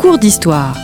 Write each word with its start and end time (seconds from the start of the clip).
Cours 0.00 0.16
d'histoire. 0.16 0.74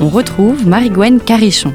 On 0.00 0.08
retrouve 0.08 0.66
Marie-Gwen 0.66 1.20
Carichon. 1.20 1.72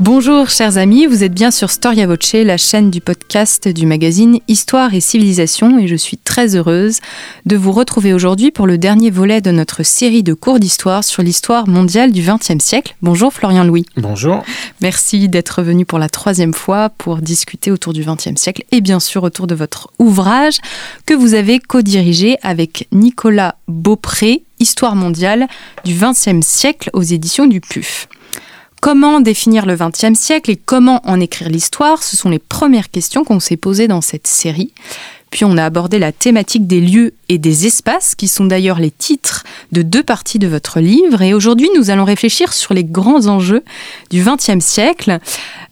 Bonjour 0.00 0.48
chers 0.48 0.78
amis, 0.78 1.06
vous 1.06 1.24
êtes 1.24 1.34
bien 1.34 1.50
sur 1.50 1.70
Storia 1.72 2.06
Voce, 2.06 2.32
la 2.34 2.56
chaîne 2.56 2.88
du 2.88 3.00
podcast 3.00 3.66
du 3.66 3.84
magazine 3.84 4.38
Histoire 4.46 4.94
et 4.94 5.00
Civilisation 5.00 5.76
et 5.76 5.88
je 5.88 5.96
suis 5.96 6.16
très 6.16 6.54
heureuse 6.54 7.00
de 7.46 7.56
vous 7.56 7.72
retrouver 7.72 8.14
aujourd'hui 8.14 8.52
pour 8.52 8.68
le 8.68 8.78
dernier 8.78 9.10
volet 9.10 9.40
de 9.40 9.50
notre 9.50 9.82
série 9.82 10.22
de 10.22 10.34
cours 10.34 10.60
d'histoire 10.60 11.02
sur 11.02 11.24
l'histoire 11.24 11.66
mondiale 11.66 12.12
du 12.12 12.22
XXe 12.22 12.64
siècle. 12.64 12.94
Bonjour 13.02 13.32
Florian 13.32 13.64
Louis. 13.64 13.86
Bonjour. 13.96 14.44
Merci 14.82 15.28
d'être 15.28 15.62
venu 15.62 15.84
pour 15.84 15.98
la 15.98 16.08
troisième 16.08 16.54
fois 16.54 16.90
pour 16.90 17.16
discuter 17.16 17.72
autour 17.72 17.92
du 17.92 18.04
XXe 18.04 18.40
siècle 18.40 18.62
et 18.70 18.80
bien 18.80 19.00
sûr 19.00 19.24
autour 19.24 19.48
de 19.48 19.56
votre 19.56 19.90
ouvrage 19.98 20.58
que 21.06 21.14
vous 21.14 21.34
avez 21.34 21.58
co-dirigé 21.58 22.36
avec 22.42 22.86
Nicolas 22.92 23.56
Beaupré, 23.66 24.44
Histoire 24.60 24.94
mondiale 24.94 25.48
du 25.84 25.94
XXe 25.94 26.46
siècle 26.46 26.90
aux 26.92 27.02
éditions 27.02 27.46
du 27.46 27.60
PUF. 27.60 28.08
Comment 28.80 29.20
définir 29.20 29.66
le 29.66 29.76
XXe 29.76 30.18
siècle 30.18 30.52
et 30.52 30.56
comment 30.56 31.00
en 31.04 31.18
écrire 31.18 31.48
l'histoire 31.48 32.02
Ce 32.04 32.16
sont 32.16 32.30
les 32.30 32.38
premières 32.38 32.90
questions 32.90 33.24
qu'on 33.24 33.40
s'est 33.40 33.56
posées 33.56 33.88
dans 33.88 34.00
cette 34.00 34.28
série. 34.28 34.72
Puis 35.30 35.44
on 35.44 35.56
a 35.58 35.64
abordé 35.64 35.98
la 35.98 36.12
thématique 36.12 36.66
des 36.66 36.80
lieux 36.80 37.12
et 37.28 37.38
des 37.38 37.66
espaces, 37.66 38.14
qui 38.14 38.28
sont 38.28 38.46
d'ailleurs 38.46 38.78
les 38.78 38.90
titres 38.90 39.44
de 39.72 39.82
deux 39.82 40.02
parties 40.02 40.38
de 40.38 40.46
votre 40.46 40.80
livre. 40.80 41.20
Et 41.22 41.34
aujourd'hui, 41.34 41.68
nous 41.76 41.90
allons 41.90 42.04
réfléchir 42.04 42.52
sur 42.52 42.72
les 42.72 42.84
grands 42.84 43.26
enjeux 43.26 43.62
du 44.10 44.22
XXe 44.22 44.64
siècle. 44.64 45.18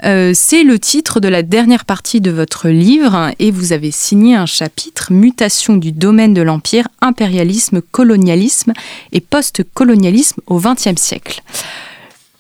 Euh, 0.04 0.32
c'est 0.34 0.62
le 0.62 0.78
titre 0.78 1.20
de 1.20 1.28
la 1.28 1.42
dernière 1.42 1.86
partie 1.86 2.20
de 2.20 2.30
votre 2.30 2.68
livre 2.68 3.30
et 3.38 3.50
vous 3.50 3.72
avez 3.72 3.92
signé 3.92 4.34
un 4.34 4.46
chapitre 4.46 5.12
Mutation 5.12 5.76
du 5.76 5.92
domaine 5.92 6.34
de 6.34 6.42
l'Empire, 6.42 6.88
impérialisme, 7.00 7.80
colonialisme 7.80 8.72
et 9.12 9.20
post-colonialisme 9.20 10.40
au 10.48 10.60
XXe 10.60 11.00
siècle. 11.00 11.42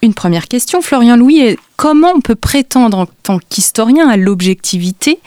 Une 0.06 0.14
première 0.14 0.46
question, 0.46 0.82
Florian 0.82 1.16
Louis, 1.16 1.56
comment 1.74 2.12
on 2.14 2.20
peut 2.20 2.36
prétendre 2.36 2.96
en 2.96 3.06
tant 3.24 3.40
qu'historien 3.40 4.08
à 4.08 4.16
l'objectivité 4.16 5.18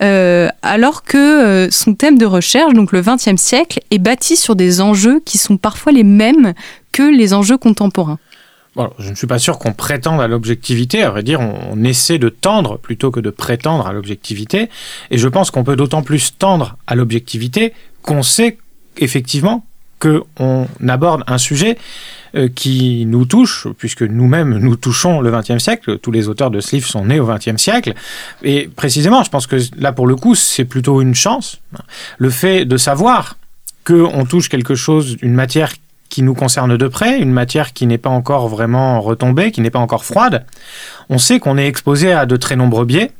euh, 0.00 0.48
alors 0.62 1.02
que 1.02 1.18
euh, 1.18 1.70
son 1.70 1.94
thème 1.94 2.16
de 2.16 2.24
recherche, 2.24 2.72
donc 2.72 2.92
le 2.92 3.02
XXe 3.02 3.36
siècle, 3.36 3.80
est 3.90 3.98
bâti 3.98 4.36
sur 4.36 4.56
des 4.56 4.80
enjeux 4.80 5.20
qui 5.26 5.36
sont 5.36 5.58
parfois 5.58 5.92
les 5.92 6.04
mêmes 6.04 6.54
que 6.90 7.02
les 7.02 7.34
enjeux 7.34 7.58
contemporains? 7.58 8.18
Je 8.98 9.10
ne 9.10 9.14
suis 9.14 9.26
pas 9.26 9.38
sûr 9.38 9.58
qu'on 9.58 9.74
prétende 9.74 10.22
à 10.22 10.26
l'objectivité. 10.26 11.02
À 11.02 11.10
vrai 11.10 11.22
dire, 11.22 11.40
on, 11.40 11.58
on, 11.72 11.84
essaie 11.84 12.16
de 12.16 12.30
tendre 12.30 12.78
plutôt 12.78 13.10
que 13.10 13.20
de 13.20 13.28
prétendre 13.28 13.86
à 13.86 13.92
l'objectivité. 13.92 14.70
Et 15.10 15.18
je 15.18 15.28
pense 15.28 15.50
qu'on 15.50 15.64
peut 15.64 15.76
d'autant 15.76 16.02
plus 16.02 16.38
tendre 16.38 16.78
à 16.86 16.94
l'objectivité 16.94 17.74
qu'on 18.00 18.22
sait 18.22 18.56
effectivement 18.96 19.66
qu'on 19.98 20.66
aborde 20.88 21.24
un 21.26 21.38
sujet 21.38 21.76
qui 22.54 23.06
nous 23.06 23.24
touche, 23.24 23.68
puisque 23.78 24.02
nous-mêmes 24.02 24.58
nous 24.58 24.76
touchons 24.76 25.20
le 25.20 25.30
XXe 25.30 25.58
siècle. 25.58 25.98
Tous 25.98 26.10
les 26.10 26.28
auteurs 26.28 26.50
de 26.50 26.60
ce 26.60 26.76
livre 26.76 26.88
sont 26.88 27.04
nés 27.04 27.20
au 27.20 27.26
XXe 27.26 27.56
siècle. 27.56 27.94
Et 28.42 28.68
précisément, 28.74 29.22
je 29.22 29.30
pense 29.30 29.46
que 29.46 29.56
là, 29.78 29.92
pour 29.92 30.06
le 30.06 30.16
coup, 30.16 30.34
c'est 30.34 30.64
plutôt 30.64 31.00
une 31.00 31.14
chance. 31.14 31.60
Le 32.18 32.30
fait 32.30 32.64
de 32.64 32.76
savoir 32.76 33.36
qu'on 33.84 34.24
touche 34.24 34.48
quelque 34.48 34.74
chose, 34.74 35.16
une 35.22 35.34
matière 35.34 35.72
qui 36.08 36.22
nous 36.22 36.34
concerne 36.34 36.76
de 36.76 36.88
près, 36.88 37.18
une 37.18 37.32
matière 37.32 37.72
qui 37.72 37.86
n'est 37.86 37.98
pas 37.98 38.10
encore 38.10 38.48
vraiment 38.48 39.00
retombée, 39.00 39.50
qui 39.50 39.60
n'est 39.60 39.70
pas 39.70 39.80
encore 39.80 40.04
froide. 40.04 40.46
On 41.08 41.18
sait 41.18 41.40
qu'on 41.40 41.58
est 41.58 41.66
exposé 41.66 42.12
à 42.12 42.24
de 42.24 42.36
très 42.36 42.56
nombreux 42.56 42.84
biais. 42.84 43.10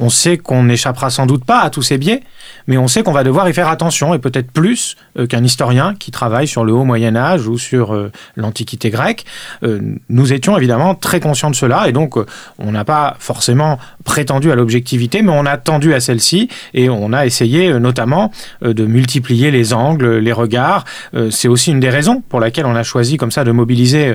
On 0.00 0.10
sait 0.10 0.38
qu'on 0.38 0.64
n'échappera 0.64 1.10
sans 1.10 1.26
doute 1.26 1.44
pas 1.44 1.60
à 1.60 1.70
tous 1.70 1.82
ces 1.82 1.98
biais, 1.98 2.22
mais 2.66 2.76
on 2.78 2.88
sait 2.88 3.02
qu'on 3.02 3.12
va 3.12 3.24
devoir 3.24 3.48
y 3.48 3.54
faire 3.54 3.68
attention, 3.68 4.14
et 4.14 4.18
peut-être 4.18 4.50
plus 4.50 4.96
euh, 5.18 5.26
qu'un 5.26 5.44
historien 5.44 5.94
qui 5.98 6.10
travaille 6.10 6.46
sur 6.46 6.64
le 6.64 6.72
haut 6.72 6.84
Moyen 6.84 7.16
Âge 7.16 7.46
ou 7.46 7.58
sur 7.58 7.94
euh, 7.94 8.10
l'Antiquité 8.36 8.90
grecque. 8.90 9.24
Euh, 9.62 9.80
nous 10.08 10.32
étions 10.32 10.56
évidemment 10.56 10.94
très 10.94 11.20
conscients 11.20 11.50
de 11.50 11.56
cela, 11.56 11.88
et 11.88 11.92
donc 11.92 12.16
on 12.58 12.72
n'a 12.72 12.84
pas 12.84 13.16
forcément 13.18 13.78
prétendu 14.04 14.50
à 14.50 14.54
l'objectivité, 14.54 15.22
mais 15.22 15.32
on 15.32 15.46
a 15.46 15.56
tendu 15.56 15.94
à 15.94 16.00
celle-ci, 16.00 16.48
et 16.74 16.88
on 16.88 17.12
a 17.12 17.26
essayé 17.26 17.72
notamment 17.78 18.32
de 18.62 18.86
multiplier 18.86 19.50
les 19.50 19.72
angles, 19.72 20.18
les 20.18 20.32
regards. 20.32 20.84
C'est 21.30 21.48
aussi 21.48 21.70
une 21.70 21.80
des 21.80 21.90
raisons 21.90 22.22
pour 22.28 22.40
laquelle 22.40 22.66
on 22.66 22.74
a 22.74 22.82
choisi 22.82 23.16
comme 23.16 23.30
ça 23.30 23.44
de 23.44 23.52
mobiliser 23.52 24.14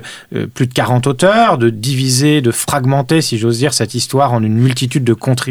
plus 0.53 0.68
de 0.68 0.74
40 0.74 1.08
auteurs, 1.08 1.58
de 1.58 1.69
diviser, 1.69 2.42
de 2.42 2.52
fragmenter, 2.52 3.22
si 3.22 3.38
j'ose 3.38 3.59
dire, 3.59 3.74
cette 3.74 3.94
histoire 3.94 4.34
en 4.34 4.44
une 4.44 4.56
multitude 4.56 5.03
de 5.03 5.13
contributions 5.13 5.43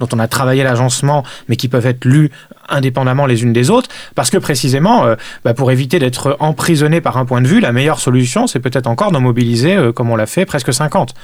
dont 0.00 0.08
on 0.12 0.18
a 0.18 0.28
travaillé 0.28 0.62
l'agencement, 0.62 1.24
mais 1.48 1.56
qui 1.56 1.68
peuvent 1.68 1.86
être 1.86 2.04
lues 2.04 2.30
indépendamment 2.68 3.26
les 3.26 3.42
unes 3.42 3.52
des 3.52 3.70
autres, 3.70 3.88
parce 4.14 4.30
que 4.30 4.38
précisément, 4.38 5.04
euh, 5.04 5.14
bah, 5.44 5.54
pour 5.54 5.70
éviter 5.70 5.98
d'être 5.98 6.36
emprisonné 6.40 7.00
par 7.00 7.16
un 7.16 7.24
point 7.24 7.40
de 7.40 7.46
vue, 7.46 7.60
la 7.60 7.72
meilleure 7.72 8.00
solution, 8.00 8.46
c'est 8.46 8.60
peut-être 8.60 8.86
encore 8.86 9.12
d'en 9.12 9.20
mobiliser, 9.20 9.76
euh, 9.76 9.92
comme 9.92 10.10
on 10.10 10.16
l'a 10.16 10.26
fait, 10.26 10.44
presque 10.44 10.72
50. 10.72 11.14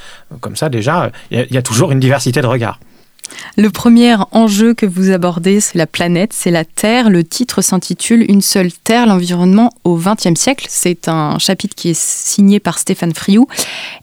Comme 0.40 0.56
ça, 0.56 0.68
déjà, 0.68 1.10
il 1.30 1.46
y, 1.50 1.58
a 1.58 1.62
toujours 1.62 1.92
une 1.92 2.00
diversité 2.00 2.40
de 2.40 2.46
regards. 2.46 2.78
Le 3.56 3.70
premier 3.70 4.16
enjeu 4.30 4.74
que 4.74 4.86
vous 4.86 5.10
abordez, 5.10 5.60
c'est 5.60 5.76
la 5.78 5.86
planète, 5.86 6.32
c'est 6.32 6.50
la 6.50 6.64
Terre. 6.64 7.10
Le 7.10 7.24
titre 7.24 7.62
s'intitule 7.62 8.24
Une 8.30 8.42
seule 8.42 8.72
Terre, 8.72 9.06
l'environnement 9.06 9.70
au 9.84 9.96
XXe 9.96 10.38
siècle. 10.38 10.66
C'est 10.68 11.08
un 11.08 11.38
chapitre 11.38 11.74
qui 11.74 11.90
est 11.90 11.98
signé 11.98 12.60
par 12.60 12.78
Stéphane 12.78 13.14
Friou. 13.14 13.46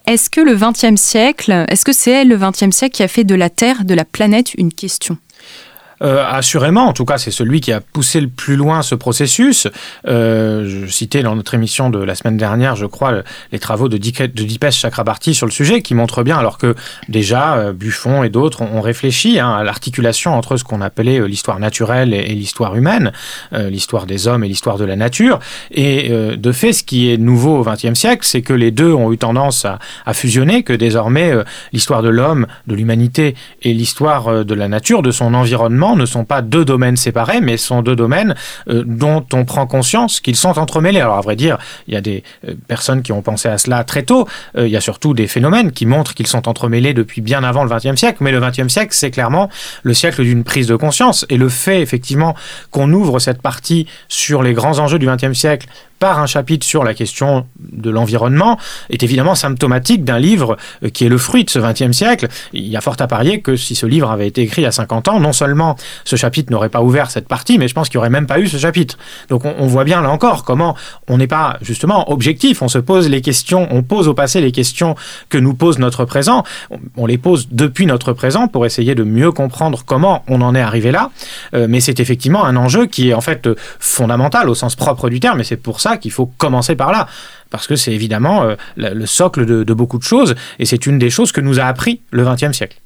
Est-ce 0.06 0.30
que 0.30 0.42
le 0.42 0.56
XXe 0.56 1.00
siècle, 1.00 1.66
est-ce 1.70 1.86
que 1.86 1.94
c'est 1.94 2.26
le 2.26 2.38
XXe 2.38 2.76
siècle 2.76 2.96
qui 2.96 3.04
a 3.04 3.08
fait 3.08 3.24
de 3.24 3.36
la 3.36 3.50
Terre, 3.50 3.86
de 3.86 3.94
la 3.94 4.06
planète, 4.06 4.54
une 4.56 4.74
question? 4.74 5.18
Euh, 6.02 6.24
assurément, 6.26 6.88
en 6.88 6.94
tout 6.94 7.06
cas, 7.06 7.18
c'est 7.18 7.32
celui 7.32 7.62
qui 7.62 7.72
a 7.72 7.82
poussé 7.82 8.22
le 8.22 8.28
plus 8.28 8.56
loin 8.56 8.82
ce 8.82 8.96
processus. 8.96 9.68
Euh, 10.08 10.66
je 10.68 10.92
citais 10.92 11.24
dans 11.24 11.36
notre 11.36 11.54
émission 11.54 11.90
de 11.90 12.00
la 12.00 12.16
semaine 12.16 12.38
dernière, 12.38 12.76
je 12.76 12.86
crois, 12.86 13.24
les 13.52 13.60
travaux 13.60 13.90
de, 13.90 13.98
de 13.98 14.44
Dipesh 14.44 14.80
Chakrabarti 14.80 15.34
sur 15.34 15.46
le 15.46 15.52
sujet, 15.52 15.82
qui 15.82 15.96
montrent 15.96 16.24
bien, 16.24 16.38
alors 16.38 16.58
que 16.58 16.76
déjà 17.10 17.56
euh, 17.56 17.74
Buffon 17.74 18.24
et 18.24 18.30
d'autres 18.30 18.62
ont, 18.62 18.80
réfléchi 18.80 19.40
hein, 19.40 19.52
à 19.52 19.64
l'articulation 19.64 20.34
entre 20.34 20.56
ce 20.56 20.64
qu'on 20.64 20.80
appelait 20.80 21.28
l'histoire 21.28 21.60
naturelle 21.60 22.14
et, 22.14 22.34
l'histoire 22.34 22.76
humaine, 22.76 23.12
l'histoire 23.52 24.06
des 24.06 24.28
hommes 24.28 24.44
et 24.46 24.48
l'histoire 24.48 24.78
de 24.78 24.86
la 24.86 24.96
nature. 24.96 25.40
Et 25.72 26.10
de 26.10 26.52
fait, 26.54 26.72
ce 26.72 26.84
qui 26.84 27.12
est 27.12 27.18
nouveau 27.18 27.60
au 27.60 27.64
XXe 27.64 27.94
siècle, 27.94 28.26
c'est 28.26 28.42
que 28.42 28.54
les 28.54 28.72
deux 28.72 28.94
ont 28.94 29.12
eu 29.12 29.18
tendance 29.18 29.66
à, 29.66 29.80
à 30.06 30.14
fusionner, 30.14 30.64
que 30.64 30.72
désormais 30.72 31.34
l'histoire 31.74 32.02
de 32.02 32.10
l'homme, 32.10 32.48
de 32.68 32.76
l'humanité 32.76 33.36
et 33.62 33.74
l'histoire 33.74 34.46
de 34.46 34.54
la 34.54 34.70
nature, 34.70 35.02
de 35.02 35.12
son 35.12 35.34
environnement, 35.34 35.89
ne 35.96 36.06
sont 36.06 36.26
pas 36.26 36.42
deux 36.42 36.66
domaines 36.66 36.98
séparés, 36.98 37.42
mais 37.42 37.58
sont 37.58 37.82
deux 37.82 37.96
domaines 37.96 38.36
euh, 38.70 38.84
dont 38.86 39.26
on 39.34 39.46
prend 39.46 39.68
conscience 39.68 40.20
qu'ils 40.20 40.36
sont 40.36 40.58
entremêlés. 40.60 41.00
Alors 41.00 41.18
à 41.18 41.22
vrai 41.22 41.36
dire, 41.36 41.58
il 41.88 41.94
y 41.94 41.98
a 41.98 42.02
des 42.02 42.24
euh, 42.48 42.54
personnes 42.68 43.02
qui 43.02 43.12
ont 43.12 43.22
pensé 43.22 43.48
à 43.48 43.58
cela 43.58 43.84
très 43.84 44.04
tôt. 44.04 44.28
Euh, 44.58 44.68
il 44.68 44.72
y 44.72 44.78
a 44.78 44.82
surtout 44.82 45.14
des 45.14 45.28
phénomènes 45.28 45.72
qui 45.72 45.86
montrent 45.86 46.14
qu'ils 46.14 46.28
sont 46.28 46.48
entremêlés 46.48 46.94
depuis 46.94 47.22
bien 47.22 47.44
avant 47.44 47.64
le 47.64 47.70
XXe 47.70 47.96
siècle. 47.96 48.18
Mais 48.22 48.32
le 48.32 48.40
XXe 48.40 48.68
siècle, 48.68 48.94
c'est 48.94 49.12
clairement 49.12 49.50
le 49.84 49.94
siècle 49.94 50.24
d'une 50.24 50.44
prise 50.44 50.68
de 50.68 50.76
conscience. 50.76 51.26
Et 51.30 51.38
le 51.38 51.50
fait 51.50 51.82
effectivement 51.82 52.36
qu'on 52.72 52.92
ouvre 52.94 53.20
cette 53.20 53.42
partie 53.42 53.88
sur 54.08 54.44
les 54.44 54.54
grands 54.54 54.80
enjeux 54.80 55.00
du 55.00 55.08
XXe 55.08 55.34
siècle 55.34 55.68
par 56.00 56.20
un 56.20 56.26
chapitre 56.26 56.66
sur 56.66 56.84
la 56.84 56.94
question 56.94 57.46
de 57.60 57.90
l'environnement 57.90 58.58
est 58.90 59.04
évidemment 59.04 59.36
symptomatique 59.36 60.04
d'un 60.04 60.20
livre 60.20 60.58
euh, 60.84 60.90
qui 60.90 61.06
est 61.06 61.10
le 61.10 61.18
fruit 61.18 61.44
de 61.44 61.50
ce 61.50 61.60
XXe 61.60 61.96
siècle. 61.96 62.28
Il 62.54 62.68
y 62.68 62.78
a 62.78 62.82
fort 62.82 62.96
à 63.00 63.08
parier 63.08 63.42
que 63.42 63.56
si 63.56 63.76
ce 63.76 63.86
livre 63.86 64.10
avait 64.10 64.28
été 64.28 64.42
écrit 64.42 64.66
a 64.66 64.72
50 64.72 65.10
ans, 65.10 65.20
non 65.20 65.34
seulement 65.34 65.76
ce 66.06 66.16
chapitre 66.16 66.52
n'aurait 66.52 66.70
pas 66.70 66.82
ouvert 66.82 67.12
cette 67.12 67.28
partie, 67.28 67.58
mais 67.58 67.68
je 67.68 67.74
pense 67.74 67.90
qu'il 67.90 67.98
n'y 67.98 68.00
aurait 68.00 68.10
même 68.10 68.28
pas 68.28 68.40
eu 68.40 68.48
ce 68.48 68.58
chapitre. 68.58 68.98
Donc 69.30 69.44
on, 69.46 69.68
voit 69.68 69.84
bien 69.84 70.02
là 70.02 70.10
encore 70.10 70.44
comment 70.44 70.76
on 71.08 71.18
n'est 71.18 71.28
pas 71.28 71.58
justement 71.62 72.12
objectif, 72.12 72.62
on 72.62 72.68
se 72.68 72.80
pose 72.80 73.10
les 73.10 73.22
questions, 73.22 73.68
on 73.72 73.84
pose 73.84 74.08
au 74.08 74.14
passé 74.14 74.42
les 74.42 74.52
questions 74.52 74.96
que 75.30 75.38
nous 75.38 75.54
pose 75.54 75.80
notre 75.80 76.06
présent, 76.06 76.44
on, 76.98 77.06
les 77.06 77.18
pose 77.18 77.50
depuis 77.52 77.86
notre 77.86 78.14
présent 78.14 78.48
pour 78.48 78.66
essayer 78.66 78.96
de 78.96 79.04
mieux 79.04 79.32
comprendre 79.32 79.84
comment 79.86 80.24
on 80.28 80.42
en 80.42 80.56
est 80.56 80.62
arrivé 80.62 80.92
là, 80.92 81.12
euh, 81.54 81.68
mais 81.70 81.80
c'est 81.80 82.00
effectivement 82.00 82.46
un 82.46 82.56
enjeu 82.56 82.86
qui 82.86 83.10
est 83.10 83.14
en 83.14 83.22
fait 83.22 83.48
fondamental 83.80 84.50
au 84.50 84.56
sens 84.56 84.76
propre 84.76 85.10
du 85.10 85.20
terme, 85.20 85.40
et 85.42 85.44
c'est 85.44 85.58
pour 85.58 85.82
ça 85.82 85.89
qu'il 85.98 86.12
faut 86.12 86.26
commencer 86.26 86.76
par 86.76 86.92
là. 86.92 87.08
Parce 87.50 87.68
que 87.68 87.76
c'est 87.76 87.94
évidemment 87.94 88.44
euh, 88.44 88.56
le 88.76 89.06
socle 89.06 89.46
de, 89.46 89.74
beaucoup 89.74 89.98
de 89.98 90.04
choses, 90.04 90.36
et 90.60 90.66
c'est 90.66 90.86
une 90.86 91.00
des 91.00 91.10
choses 91.10 91.32
que 91.32 91.42
nous 91.42 91.60
a 91.60 91.64
appris 91.64 92.02
le 92.12 92.24
XXe 92.26 92.52
siècle. 92.52 92.80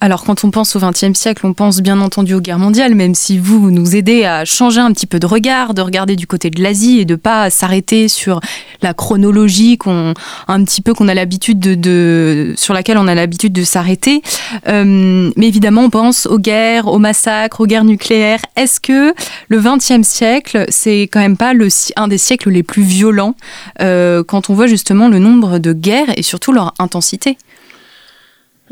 Alors 0.00 0.24
quand 0.24 0.44
on 0.44 0.50
pense 0.50 0.76
au 0.76 0.80
XXe 0.80 1.18
siècle, 1.18 1.46
on 1.46 1.54
pense 1.54 1.80
bien 1.80 2.00
entendu 2.00 2.34
aux 2.34 2.40
guerres 2.40 2.58
mondiales, 2.58 2.94
même 2.94 3.14
si 3.14 3.38
vous, 3.38 3.70
nous 3.70 3.96
aidez 3.96 4.24
à 4.24 4.44
changer 4.44 4.80
un 4.80 4.92
petit 4.92 5.06
peu 5.06 5.18
de 5.18 5.26
regard, 5.26 5.72
de 5.72 5.80
regarder 5.80 6.14
du 6.14 6.26
côté 6.26 6.50
de 6.50 6.62
l'Asie 6.62 7.00
et 7.00 7.04
de 7.04 7.14
pas 7.14 7.48
s'arrêter 7.48 8.08
sur 8.08 8.40
la 8.82 8.92
chronologie 8.92 9.78
qu'on 9.78 10.12
un 10.46 10.64
petit 10.64 10.82
peu 10.82 10.92
qu'on 10.92 11.08
a 11.08 11.14
l'habitude 11.14 11.58
de, 11.58 12.52
sur 12.56 12.74
laquelle 12.74 12.98
on 12.98 13.08
a 13.08 13.14
l'habitude 13.14 13.52
de 13.52 13.64
s'arrêter. 13.64 14.20
Euh, 14.68 15.30
mais 15.36 15.48
évidemment, 15.48 15.82
on 15.82 15.90
pense 15.90 16.26
aux 16.26 16.38
guerres, 16.38 16.86
aux 16.86 16.98
massacres, 16.98 17.60
aux 17.60 17.66
guerres 17.66 17.84
nucléaires. 17.84 18.40
Est-ce 18.56 18.80
que 18.80 19.14
le 19.48 19.60
XXe 19.60 20.06
siècle, 20.06 20.66
c'est 20.68 21.02
quand 21.02 21.20
même 21.20 21.38
pas 21.38 21.54
un 21.96 22.08
des 22.08 22.18
siècles 22.18 22.50
les 22.50 22.62
plus 22.62 22.82
violents 22.82 23.34
euh, 23.80 24.22
quand 24.22 24.50
on 24.50 24.54
voit 24.54 24.66
justement 24.66 25.08
le 25.08 25.18
nombre 25.18 25.58
de 25.58 25.72
guerres 25.72 26.12
et 26.16 26.22
surtout 26.22 26.52
leur 26.52 26.74
intensité? 26.78 27.38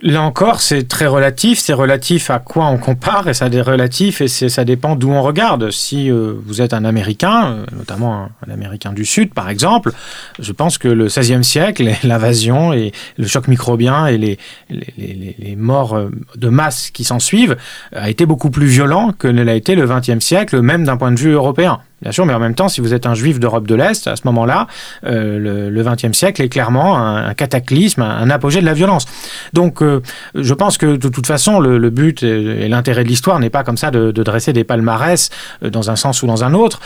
Là 0.01 0.23
encore, 0.23 0.63
c'est 0.63 0.89
très 0.89 1.07
relatif. 1.07 1.59
C'est 1.59 1.75
relatif 1.75 2.31
à 2.31 2.39
quoi 2.39 2.67
on 2.67 2.79
compare 2.79 3.29
et 3.29 3.35
ça 3.35 3.51
dépend 3.51 4.97
d'où 4.97 5.11
on 5.11 5.23
regarde. 5.23 5.71
Si 5.71 6.11
euh, 6.11 6.33
vous 6.47 6.63
êtes 6.63 6.73
un 6.73 6.87
Américain, 6.87 7.47
euh, 7.47 7.67
notamment 7.77 8.29
un, 8.47 8.51
Américain 8.51 8.93
du 8.93 9.05
Sud 9.05 9.35
par 9.35 9.51
exemple, 9.51 9.93
je 10.39 10.53
pense 10.53 10.79
que 10.79 10.89
le 10.89 11.07
XVIe 11.07 11.45
siècle, 11.45 11.91
l'invasion 12.05 12.73
et 12.73 12.93
le 13.19 13.27
choc 13.27 13.49
microbien 13.49 14.07
et 14.07 14.17
les, 14.17 14.39
les, 14.71 15.37
les, 15.39 15.57
morts 15.57 15.95
euh, 15.95 16.09
de 16.37 16.49
masse 16.49 16.91
qui 16.91 17.05
s'en 17.05 17.19
suivent 17.19 17.57
a 17.95 18.09
été 18.09 18.25
beaucoup 18.25 18.51
plus 18.51 18.67
violent 18.67 19.13
que 19.13 19.29
ne 19.29 19.43
l'a 19.43 19.55
été 19.55 19.75
le 19.75 19.87
XXe 19.87 20.25
siècle, 20.25 20.63
même 20.63 20.85
d'un 20.85 20.97
point 20.97 21.13
de 21.13 21.21
vue 21.21 21.33
européen. 21.33 21.81
Bien 22.03 22.11
sûr, 22.11 22.27
mais 22.27 22.35
en 22.35 22.41
même 22.41 22.57
temps, 22.57 22.69
si 22.69 22.81
vous 22.81 22.95
êtes 22.95 23.07
un 23.07 23.15
juif 23.15 23.39
d'Europe 23.39 23.69
de 23.69 23.77
l'Est, 23.77 24.09
à 24.09 24.17
ce 24.17 24.23
moment-là, 24.25 24.67
euh, 25.07 25.71
le 25.71 25.83
XXe 25.83 26.17
siècle 26.17 26.43
est 26.43 26.49
clairement 26.49 26.99
un, 26.99 27.33
cataclysme, 27.35 28.03
un, 28.03 28.29
apogée 28.29 28.61
de 28.61 28.67
la 28.67 28.75
violence. 28.75 29.07
Donc, 29.53 29.83
euh, 29.83 30.03
je 30.35 30.53
pense 30.53 30.79
que 30.79 30.97
de 30.97 31.09
toute 31.09 31.27
façon, 31.27 31.61
le, 31.61 31.91
but 31.91 32.25
et, 32.25 32.69
l'intérêt 32.69 33.05
de 33.05 33.09
l'histoire 33.09 33.39
n'est 33.39 33.51
pas 33.51 33.63
comme 33.63 33.77
ça 33.77 33.93
de, 33.93 34.11
dresser 34.11 34.53
des 34.53 34.65
palmarès 34.65 35.31
euh, 35.63 35.71
dans 35.71 35.91
un 35.91 35.97
sens 35.97 36.23
ou 36.23 36.27
dans 36.27 36.43
un 36.45 36.55
autre. 36.55 36.81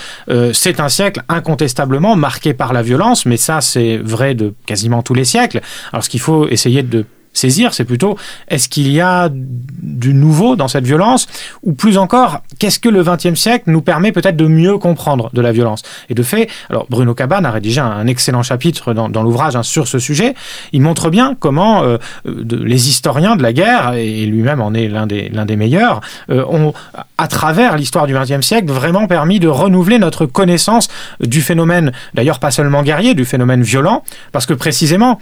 c'est 0.52 0.80
un 0.80 0.88
siècle 0.88 1.22
incontestablement 1.28 2.14
marqué 2.16 2.52
par 2.52 2.72
la 2.72 2.82
violence, 2.82 3.24
mais 3.24 3.36
ça, 3.38 3.60
c'est 3.60 3.96
vrai 3.96 4.34
de 4.34 4.54
quasiment 4.66 5.02
tous 5.02 5.14
les 5.14 5.24
siècles. 5.24 5.60
Alors, 5.92 6.04
ce 6.04 6.10
qu'il 6.10 6.20
faut 6.20 6.48
essayer 6.48 6.82
de 6.82 7.06
saisir, 7.36 7.74
c'est 7.74 7.84
plutôt 7.84 8.16
est-ce 8.48 8.68
qu'il 8.68 8.90
y 8.90 9.00
a 9.00 9.28
du 9.32 10.14
nouveau 10.14 10.56
dans 10.56 10.68
cette 10.68 10.84
violence? 10.84 11.26
Ou 11.62 11.72
plus 11.72 11.98
encore, 11.98 12.40
qu'est-ce 12.58 12.78
que 12.78 12.88
le 12.88 13.02
XXe 13.02 13.38
siècle 13.38 13.64
nous 13.68 13.82
permet 13.82 14.12
peut-être 14.12 14.36
de 14.36 14.46
mieux 14.46 14.78
comprendre 14.78 15.30
de 15.32 15.40
la 15.40 15.52
violence? 15.52 15.82
Et 16.08 16.14
de 16.14 16.22
fait, 16.22 16.48
alors 16.70 16.86
Bruno 16.88 17.14
Cabane 17.14 17.46
a 17.46 17.50
rédigé 17.50 17.80
un 17.80 18.06
excellent 18.06 18.42
chapitre 18.42 18.94
dans, 18.94 19.22
l'ouvrage 19.22 19.56
hein, 19.56 19.62
sur 19.62 19.88
ce 19.88 19.98
sujet. 19.98 20.34
Il 20.72 20.82
montre 20.82 21.10
bien 21.10 21.36
comment 21.38 21.82
euh, 21.82 21.98
les 22.24 22.88
historiens 22.88 23.36
de 23.36 23.42
la 23.42 23.52
guerre, 23.52 23.94
et 23.94 24.26
lui-même 24.26 24.60
en 24.60 24.74
est 24.74 24.88
l'un 24.88 25.06
des, 25.06 25.28
l'un 25.28 25.44
des 25.44 25.56
meilleurs, 25.56 26.00
euh, 26.30 26.44
ont, 26.48 26.72
à 27.18 27.28
travers 27.28 27.76
l'histoire 27.76 28.06
du 28.06 28.14
XXe 28.14 28.44
siècle, 28.44 28.70
vraiment 28.70 29.06
permis 29.06 29.40
de 29.40 29.48
renouveler 29.48 29.98
notre 29.98 30.26
connaissance 30.26 30.88
du 31.20 31.40
phénomène, 31.40 31.92
d'ailleurs 32.14 32.38
pas 32.38 32.50
seulement 32.50 32.82
guerrier, 32.82 33.14
du 33.14 33.24
phénomène 33.24 33.62
violent, 33.62 34.02
parce 34.32 34.46
que 34.46 34.54
précisément, 34.54 35.18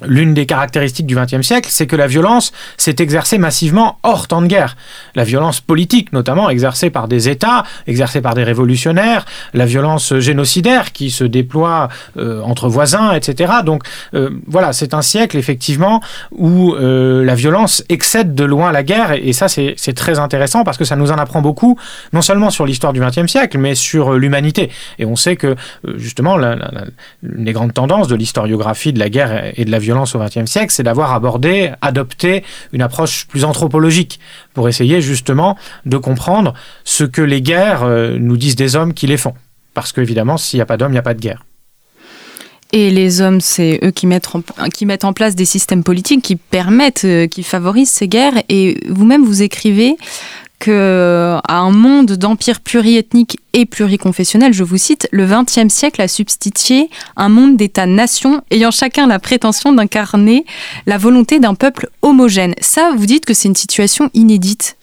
L'une 0.00 0.32
des 0.32 0.46
caractéristiques 0.46 1.06
du 1.06 1.14
XXe 1.14 1.42
siècle, 1.42 1.68
c'est 1.70 1.86
que 1.86 1.96
la 1.96 2.06
violence 2.06 2.52
s'est 2.78 2.96
exercée 2.98 3.36
massivement 3.36 3.98
hors 4.02 4.26
temps 4.26 4.40
de 4.40 4.46
guerre. 4.46 4.76
La 5.14 5.22
violence 5.22 5.60
politique, 5.60 6.12
notamment, 6.14 6.48
exercée 6.48 6.88
par 6.88 7.08
des 7.08 7.28
États, 7.28 7.64
exercée 7.86 8.22
par 8.22 8.34
des 8.34 8.42
révolutionnaires, 8.42 9.26
la 9.52 9.66
violence 9.66 10.18
génocidaire 10.18 10.92
qui 10.92 11.10
se 11.10 11.24
déploie 11.24 11.88
euh, 12.16 12.40
entre 12.42 12.68
voisins, 12.68 13.12
etc. 13.12 13.52
Donc 13.66 13.82
euh, 14.14 14.30
voilà, 14.46 14.72
c'est 14.72 14.94
un 14.94 15.02
siècle, 15.02 15.36
effectivement, 15.36 16.00
où 16.32 16.74
euh, 16.74 17.22
la 17.22 17.34
violence 17.34 17.84
excède 17.90 18.34
de 18.34 18.44
loin 18.44 18.72
la 18.72 18.82
guerre, 18.82 19.12
et, 19.12 19.34
ça, 19.34 19.48
c'est 19.48 19.94
très 19.94 20.18
intéressant 20.18 20.64
parce 20.64 20.78
que 20.78 20.84
ça 20.84 20.96
nous 20.96 21.12
en 21.12 21.18
apprend 21.18 21.42
beaucoup, 21.42 21.78
non 22.14 22.22
seulement 22.22 22.48
sur 22.48 22.64
l'histoire 22.64 22.94
du 22.94 23.00
XXe 23.00 23.26
siècle, 23.26 23.58
mais 23.58 23.74
sur 23.74 24.14
l'humanité. 24.14 24.70
Et 24.98 25.04
on 25.04 25.16
sait 25.16 25.36
que, 25.36 25.54
justement, 25.96 26.36
la, 26.36 26.56
grandes 27.22 27.74
tendances 27.74 28.08
de 28.08 28.14
l'historiographie 28.14 28.94
de 28.94 28.98
la 28.98 29.10
guerre 29.10 29.52
et 29.54 29.64
de 29.64 29.70
la 29.70 29.78
violence 29.78 29.91
au 29.92 30.18
XXe 30.18 30.50
siècle, 30.50 30.72
c'est 30.72 30.82
d'avoir 30.82 31.12
abordé, 31.12 31.72
adopté 31.80 32.44
une 32.72 32.82
approche 32.82 33.26
plus 33.26 33.44
anthropologique 33.44 34.20
pour 34.54 34.68
essayer 34.68 35.00
justement 35.00 35.56
de 35.86 35.96
comprendre 35.96 36.54
ce 36.84 37.04
que 37.04 37.22
les 37.22 37.42
guerres 37.42 37.84
euh, 37.84 38.18
nous 38.18 38.36
disent 38.36 38.56
des 38.56 38.76
hommes 38.76 38.94
qui 38.94 39.06
les 39.06 39.16
font. 39.16 39.34
Parce 39.74 39.92
qu'évidemment, 39.92 40.36
s'il 40.36 40.58
n'y 40.58 40.62
a 40.62 40.66
pas 40.66 40.76
d'hommes, 40.76 40.92
il 40.92 40.94
n'y 40.94 40.98
a 40.98 41.02
pas 41.02 41.14
de 41.14 41.20
guerre. 41.20 41.44
Et 42.72 42.90
les 42.90 43.20
hommes, 43.20 43.42
c'est 43.42 43.78
eux 43.84 43.90
qui 43.90 44.06
mettent, 44.06 44.34
en, 44.34 44.68
qui 44.70 44.86
mettent 44.86 45.04
en 45.04 45.12
place 45.12 45.34
des 45.34 45.44
systèmes 45.44 45.84
politiques 45.84 46.22
qui 46.22 46.36
permettent, 46.36 47.04
euh, 47.04 47.26
qui 47.26 47.42
favorisent 47.42 47.90
ces 47.90 48.08
guerres. 48.08 48.42
Et 48.48 48.80
vous-même, 48.88 49.24
vous 49.24 49.42
écrivez 49.42 49.96
qu'à 50.62 51.42
un 51.48 51.70
monde 51.70 52.12
d'empire 52.12 52.60
pluriethnique 52.60 53.40
et 53.52 53.66
pluriconfessionnel, 53.66 54.52
je 54.52 54.62
vous 54.62 54.76
cite, 54.76 55.08
le 55.10 55.26
XXe 55.26 55.72
siècle 55.72 56.00
a 56.00 56.06
substitué 56.06 56.88
un 57.16 57.28
monde 57.28 57.56
d'États-nations 57.56 58.42
ayant 58.52 58.70
chacun 58.70 59.08
la 59.08 59.18
prétention 59.18 59.72
d'incarner 59.72 60.46
la 60.86 60.98
volonté 60.98 61.40
d'un 61.40 61.54
peuple 61.54 61.88
homogène. 62.02 62.54
Ça, 62.60 62.92
vous 62.96 63.06
dites 63.06 63.24
que 63.24 63.34
c'est 63.34 63.48
une 63.48 63.56
situation 63.56 64.08
inédite. 64.14 64.76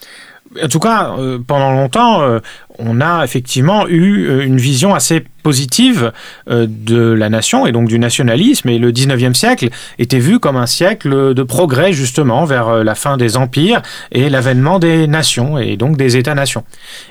En 0.62 0.68
tout 0.68 0.80
cas, 0.80 1.16
euh, 1.18 1.40
pendant 1.46 1.72
longtemps, 1.72 2.22
euh, 2.22 2.40
on 2.80 3.02
a 3.02 3.24
effectivement 3.24 3.88
eu 3.88 4.28
euh, 4.28 4.46
une 4.46 4.58
vision 4.58 4.96
assez 4.96 5.24
positive 5.44 6.12
euh, 6.50 6.68
de 6.68 7.00
la 7.00 7.30
nation 7.30 7.66
et 7.66 7.72
donc 7.72 7.88
du 7.88 8.00
nationalisme. 8.00 8.70
Et 8.70 8.78
le 8.78 8.92
19e 8.92 9.34
siècle 9.34 9.70
était 9.98 10.20
vu 10.20 10.40
comme 10.40 10.58
un 10.58 10.66
siècle 10.66 11.34
de 11.34 11.44
progrès 11.44 11.94
justement 11.94 12.46
vers 12.46 12.68
euh, 12.68 12.84
la 12.84 12.96
fin 12.96 13.18
des 13.18 13.38
empires 13.38 13.82
et 14.12 14.30
l'avènement 14.30 14.80
des 14.80 15.08
nations 15.08 15.58
et 15.58 15.78
donc 15.78 15.98
des 15.98 16.18
États-nations. 16.18 16.64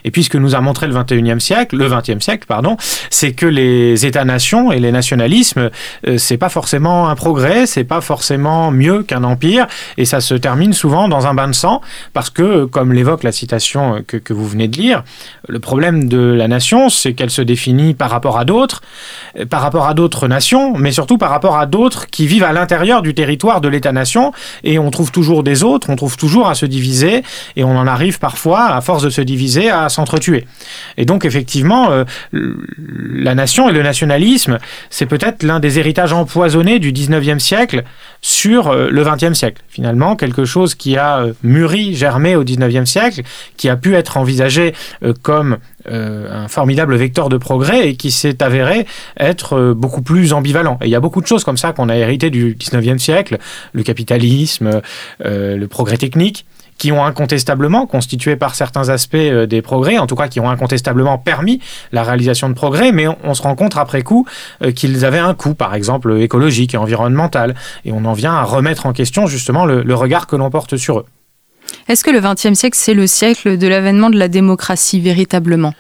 Et 0.05 0.11
puis 0.11 0.25
ce 0.25 0.31
que 0.31 0.39
nous 0.39 0.55
a 0.55 0.61
montré 0.61 0.87
le 0.87 0.95
21e 0.95 1.41
siècle, 1.41 1.77
le 1.77 1.89
20e 1.89 2.21
siècle, 2.21 2.47
pardon, 2.47 2.77
c'est 3.11 3.33
que 3.33 3.47
les 3.47 4.07
États-nations 4.07 4.73
et 4.73 4.81
les 4.81 4.93
nationalismes, 4.93 5.71
c'est 6.17 6.37
pas 6.37 6.49
forcément 6.49 7.09
un 7.09 7.15
progrès, 7.15 7.67
c'est 7.67 7.85
pas 7.85 8.01
forcément 8.01 8.71
mieux 8.71 9.03
qu'un 9.03 9.25
empire 9.25 9.67
et 9.97 10.05
ça 10.05 10.21
se 10.21 10.35
termine 10.35 10.73
souvent 10.73 11.09
dans 11.09 11.27
un 11.27 11.35
bain 11.35 11.49
de 11.49 11.55
sang 11.55 11.81
parce 12.13 12.31
que, 12.31 12.65
comme 12.65 12.93
l'évoque 12.93 13.23
la 13.23 13.33
citation 13.33 14.03
que, 14.07 14.33
vous 14.33 14.47
venez 14.47 14.69
de 14.69 14.77
lire, 14.77 15.05
problème 15.59 16.09
de 16.09 16.19
la 16.19 16.49
nation, 16.49 16.89
c'est 16.89 17.15
qu'elle 17.15 17.31
se 17.31 17.43
définit 17.43 17.95
par 17.95 18.11
rapport 18.11 18.39
à 18.39 18.45
d'autres, 18.45 18.83
euh, 19.39 19.47
par 19.47 19.63
rapport 19.63 19.87
à 19.87 19.95
d'autres 19.95 20.29
nations, 20.29 20.77
mais 20.77 20.93
surtout 20.93 21.19
par 21.19 21.31
rapport 21.31 21.59
à 21.59 21.67
d'autres 21.67 22.07
qui 22.07 22.27
vivent 22.27 22.45
à 22.45 22.53
l'intérieur 22.53 23.03
du 23.03 23.15
territoire 23.15 23.61
de 23.61 23.69
l'État-nation. 23.69 24.33
Et 24.65 24.79
on 24.79 24.91
trouve 24.91 25.11
toujours 25.11 25.43
des 25.43 25.63
autres, 25.63 25.89
on 25.91 25.97
trouve 25.97 26.17
toujours 26.17 26.49
à 26.49 26.55
se 26.55 26.67
diviser, 26.67 27.23
et 27.57 27.65
on 27.65 27.77
en 27.77 27.87
arrive 27.87 28.19
parfois, 28.19 28.67
à 28.67 28.81
force 28.81 29.03
de 29.03 29.11
se 29.11 29.21
diviser, 29.21 29.71
à 29.71 29.89
s'entretuer. 29.89 30.47
Et 30.97 31.05
donc, 31.05 31.25
effectivement, 31.25 31.91
euh, 31.91 32.05
la 32.33 33.35
nation 33.35 33.69
et 33.69 33.73
le 33.73 33.83
nationalisme, 33.83 34.59
c'est 34.91 35.07
peut-être 35.07 35.43
l'un 35.43 35.61
des 35.61 35.79
héritages 35.79 36.13
empoisonnés 36.13 36.79
du 36.79 36.93
19e 36.93 37.39
siècle 37.39 37.85
sur 38.21 38.69
euh, 38.69 38.89
le 38.91 39.03
20e 39.03 39.35
siècle. 39.35 39.63
Finalement, 39.69 40.17
quelque 40.17 40.45
chose 40.45 40.75
qui 40.75 40.97
a 40.97 41.25
mûri, 41.43 41.95
germé 41.95 42.37
au 42.37 42.45
19e 42.45 42.85
siècle, 42.85 43.23
qui 43.57 43.69
a 43.69 43.77
pu 43.77 43.95
être 43.95 44.17
envisagé 44.17 44.75
comme 45.23 45.48
euh, 45.89 46.45
un 46.45 46.49
formidable 46.49 46.97
vecteur 46.97 47.29
de 47.29 47.37
progrès 47.37 47.89
et 47.89 47.97
qui 47.97 48.11
s'est 48.11 48.43
avéré 48.43 48.87
être 49.19 49.55
euh, 49.55 49.75
beaucoup 49.75 50.03
plus 50.03 50.33
ambivalent. 50.33 50.79
Et 50.83 50.87
il 50.87 50.91
y 50.91 50.97
a 50.97 51.01
beaucoup 51.01 51.21
de 51.21 51.27
choses 51.27 51.45
comme 51.45 51.57
ça 51.57 51.73
qu'on 51.73 51.89
a 51.89 51.97
hérité 51.97 52.31
du 52.31 52.55
19e 52.55 52.99
siècle, 52.99 53.39
le 53.73 53.83
capitalisme, 53.83 54.81
euh, 55.25 55.57
le 55.57 55.69
progrès 55.69 55.97
technique 55.97 56.47
qui 56.77 56.93
ont 56.93 57.05
incontestablement 57.05 57.87
constitué 57.87 58.37
par 58.37 58.55
certains 58.55 58.89
aspects 58.89 59.17
des 59.17 59.63
progrès, 59.63 59.99
en 59.99 60.07
tout 60.07 60.15
cas 60.15 60.29
qui 60.29 60.39
ont 60.39 60.49
incontestablement 60.49 61.19
permis 61.19 61.61
la 61.91 62.05
réalisation 62.05 62.49
de 62.49 62.55
progrès, 62.55 62.93
mais 62.93 63.07
on, 63.25 63.35
se 63.35 63.43
rend 63.43 63.57
compte 63.57 63.77
après 63.77 64.03
coup 64.03 64.27
qu'ils 64.77 65.05
avaient 65.05 65.19
un 65.19 65.35
coût, 65.35 65.55
par 65.55 65.75
exemple 65.75 66.17
écologique 66.21 66.75
et 66.75 66.77
environnemental, 66.77 67.57
et 67.85 67.91
on 67.91 68.05
en 68.05 68.13
vient 68.13 68.35
à 68.35 68.45
remettre 68.45 68.87
en 68.87 68.93
question 68.93 69.27
justement 69.27 69.67
le 69.67 69.95
regard 69.97 70.29
que 70.29 70.37
l'on 70.37 70.51
porte 70.51 70.77
sur 70.77 71.01
eux. 71.01 71.07
Est-ce 71.89 72.05
que 72.05 72.11
le 72.11 72.21
XXe 72.21 72.55
siècle, 72.55 72.77
c'est 72.79 72.95
le 72.95 73.07
siècle 73.07 73.57
de 73.57 73.67
l'avènement 73.67 74.11
de 74.11 74.19
la 74.19 74.29
démocratie 74.29 75.01
véritablement? 75.01 75.75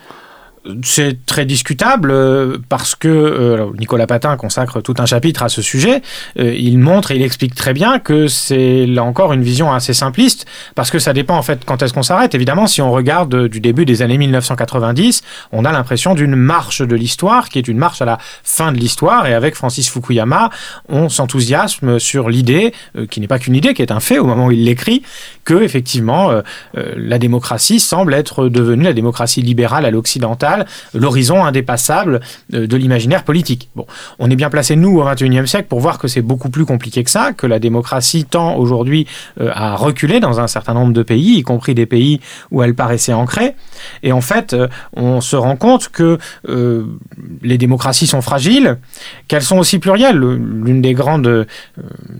C'est 0.82 1.24
très 1.26 1.44
discutable 1.44 2.10
euh, 2.10 2.58
parce 2.68 2.94
que 2.94 3.08
euh, 3.08 3.66
Nicolas 3.78 4.06
Patin 4.06 4.36
consacre 4.36 4.80
tout 4.80 4.94
un 4.98 5.06
chapitre 5.06 5.42
à 5.42 5.48
ce 5.48 5.62
sujet. 5.62 6.02
Euh, 6.38 6.54
il 6.54 6.78
montre 6.78 7.10
et 7.10 7.16
il 7.16 7.22
explique 7.22 7.54
très 7.54 7.72
bien 7.72 7.98
que 7.98 8.28
c'est 8.28 8.86
là 8.86 9.04
encore 9.04 9.32
une 9.32 9.42
vision 9.42 9.72
assez 9.72 9.94
simpliste 9.94 10.46
parce 10.74 10.90
que 10.90 10.98
ça 10.98 11.12
dépend 11.12 11.36
en 11.36 11.42
fait 11.42 11.64
quand 11.64 11.82
est-ce 11.82 11.92
qu'on 11.92 12.02
s'arrête. 12.02 12.34
Évidemment, 12.34 12.66
si 12.66 12.82
on 12.82 12.90
regarde 12.90 13.48
du 13.48 13.60
début 13.60 13.84
des 13.84 14.02
années 14.02 14.18
1990, 14.18 15.22
on 15.52 15.64
a 15.64 15.72
l'impression 15.72 16.14
d'une 16.14 16.36
marche 16.36 16.82
de 16.82 16.96
l'histoire 16.96 17.48
qui 17.48 17.58
est 17.58 17.68
une 17.68 17.78
marche 17.78 18.02
à 18.02 18.04
la 18.04 18.18
fin 18.42 18.72
de 18.72 18.78
l'histoire 18.78 19.26
et 19.26 19.34
avec 19.34 19.54
Francis 19.54 19.88
Fukuyama, 19.88 20.50
on 20.88 21.08
s'enthousiasme 21.08 21.98
sur 21.98 22.28
l'idée 22.28 22.72
qui 23.10 23.20
n'est 23.20 23.26
pas 23.26 23.38
qu'une 23.38 23.54
idée, 23.54 23.74
qui 23.74 23.82
est 23.82 23.92
un 23.92 24.00
fait 24.00 24.18
au 24.18 24.24
moment 24.24 24.46
où 24.46 24.52
il 24.52 24.64
l'écrit, 24.64 25.02
que 25.44 25.62
effectivement 25.62 26.30
la 26.74 27.18
démocratie 27.18 27.80
semble 27.80 28.14
être 28.14 28.48
devenue 28.48 28.84
la 28.84 28.92
démocratie 28.92 29.42
libérale 29.42 29.84
à 29.84 29.90
l'occidental 29.90 30.57
l'horizon 30.94 31.44
indépassable 31.44 32.20
de 32.50 32.76
l'imaginaire 32.76 33.24
politique. 33.24 33.68
Bon, 33.76 33.86
on 34.18 34.30
est 34.30 34.36
bien 34.36 34.50
placé, 34.50 34.76
nous, 34.76 34.98
au 34.98 35.04
XXIe 35.04 35.46
siècle, 35.46 35.66
pour 35.68 35.80
voir 35.80 35.98
que 35.98 36.08
c'est 36.08 36.22
beaucoup 36.22 36.50
plus 36.50 36.64
compliqué 36.64 37.04
que 37.04 37.10
ça, 37.10 37.32
que 37.32 37.46
la 37.46 37.58
démocratie 37.58 38.24
tend 38.24 38.56
aujourd'hui 38.56 39.06
à 39.40 39.76
reculer 39.76 40.20
dans 40.20 40.40
un 40.40 40.46
certain 40.46 40.74
nombre 40.74 40.92
de 40.92 41.02
pays, 41.02 41.38
y 41.38 41.42
compris 41.42 41.74
des 41.74 41.86
pays 41.86 42.20
où 42.50 42.62
elle 42.62 42.74
paraissait 42.74 43.12
ancrée. 43.12 43.54
Et 44.02 44.12
en 44.12 44.20
fait, 44.20 44.56
on 44.94 45.20
se 45.20 45.36
rend 45.36 45.56
compte 45.56 45.88
que 45.88 46.18
les 47.42 47.58
démocraties 47.58 48.06
sont 48.06 48.22
fragiles, 48.22 48.78
qu'elles 49.26 49.42
sont 49.42 49.58
aussi 49.58 49.78
plurielles. 49.78 50.18
L'une 50.18 50.80
des 50.82 50.94
grandes, 50.94 51.46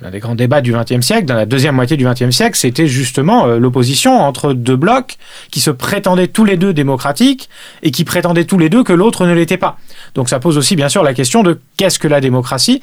l'un 0.01 0.11
des 0.11 0.19
grands 0.19 0.35
débats 0.35 0.61
du 0.61 0.73
XXe 0.73 1.01
siècle, 1.01 1.25
dans 1.27 1.35
la 1.35 1.47
deuxième 1.47 1.75
moitié 1.75 1.97
du 1.97 2.05
XXe 2.05 2.31
siècle, 2.31 2.57
c'était 2.57 2.87
justement 2.87 3.47
l'opposition 3.47 4.21
entre 4.21 4.53
deux 4.53 4.77
blocs 4.77 5.17
qui 5.51 5.61
se 5.61 5.71
prétendaient 5.71 6.29
tous 6.29 6.45
les 6.45 6.57
deux 6.57 6.73
démocratiques 6.75 7.49
et 7.83 7.91
qui 7.91 8.05
prétendaient 8.05 8.18
tous 8.23 8.59
les 8.59 8.69
deux 8.69 8.85
que 8.85 8.93
l'autre 8.93 9.27
ne 9.27 9.33
l'était 9.33 9.57
pas. 9.57 9.79
Donc 10.15 10.29
ça 10.29 10.39
pose 10.39 10.59
aussi 10.59 10.77
bien 10.77 10.89
sûr 10.89 11.03
la 11.03 11.15
question 11.15 11.43
de 11.43 11.61
qu'est-ce 11.77 11.99
que 11.99 12.09
la 12.09 12.21
démocratie? 12.21 12.81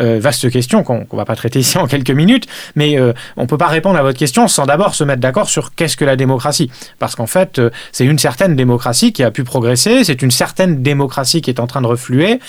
Euh, 0.00 0.18
Vaste 0.20 0.50
question 0.50 0.82
qu'on 0.82 1.00
ne 1.00 1.16
va 1.16 1.24
pas 1.24 1.36
traiter 1.36 1.60
ici 1.60 1.78
en 1.78 1.86
quelques 1.86 2.10
minutes, 2.10 2.46
mais 2.76 2.98
euh, 2.98 3.12
on 3.36 3.42
ne 3.42 3.46
peut 3.46 3.58
pas 3.58 3.66
répondre 3.66 3.98
à 3.98 4.02
votre 4.02 4.18
question 4.18 4.48
sans 4.48 4.66
d'abord 4.66 4.94
se 4.94 5.04
mettre 5.04 5.20
d'accord 5.20 5.48
sur 5.48 5.74
qu'est-ce 5.74 5.96
que 5.96 6.04
la 6.04 6.16
démocratie. 6.16 6.70
Parce 6.98 7.14
qu'en 7.14 7.26
fait, 7.26 7.58
euh, 7.58 7.70
c'est 7.92 8.04
une 8.04 8.18
certaine 8.18 8.56
démocratie 8.56 9.12
qui 9.12 9.22
a 9.22 9.30
pu 9.30 9.44
progresser, 9.44 10.04
c'est 10.04 10.22
une 10.22 10.30
certaine 10.30 10.82
démocratie 10.82 11.40
qui 11.40 11.50
est 11.50 11.60
en 11.60 11.66
train 11.66 11.82
de 11.82 11.86
refluer. 11.86 12.40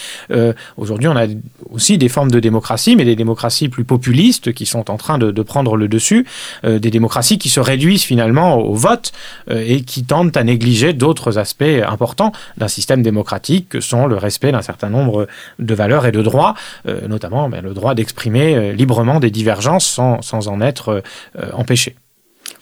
Aujourd'hui, 0.78 1.08
on 1.08 1.16
a 1.16 1.26
aussi 1.72 1.98
des 1.98 2.10
formes 2.10 2.32
de 2.32 2.40
démocratie, 2.40 2.96
mais 2.96 3.06
des 3.06 3.16
démocraties 3.16 3.70
plus 3.70 3.84
populistes 3.84 4.54
qui 4.54 4.66
sont 4.66 4.90
en 4.90 4.98
train 4.98 5.18
de, 5.18 5.32
de 5.32 5.42
prendre 5.42 5.76
le 5.76 5.88
dessus, 5.88 6.26
des 6.64 6.80
démocraties 6.80 7.38
qui 7.38 7.50
se 7.50 7.60
réduisent 7.60 8.04
finalement 8.04 8.58
au 8.58 8.74
vote 8.74 9.12
et 9.50 9.82
qui 9.82 10.04
tendent 10.04 10.36
à 10.36 10.44
négliger 10.44 10.94
d'autres 10.94 11.38
aspects 11.38 11.64
importants 11.88 12.29
d'un 12.58 12.68
système 12.68 13.02
démocratique 13.02 13.70
que 13.70 13.80
sont 13.80 14.08
le 14.08 14.18
respect 14.18 14.52
d'un 14.52 14.62
certain 14.62 14.90
nombre 14.90 15.28
de 15.60 15.74
valeurs 15.74 16.06
et 16.06 16.12
de 16.12 16.22
droits, 16.22 16.56
euh, 16.88 17.08
notamment 17.08 17.50
ben, 17.50 17.62
le 17.62 17.74
droit 17.74 17.96
d'exprimer 17.96 18.56
euh, 18.56 18.72
librement 18.74 19.20
des 19.20 19.32
divergences 19.32 19.86
sans, 19.86 20.22
sans 20.22 20.48
en 20.48 20.62
être 20.62 21.04
euh, 21.38 21.50
empêché. 21.54 21.96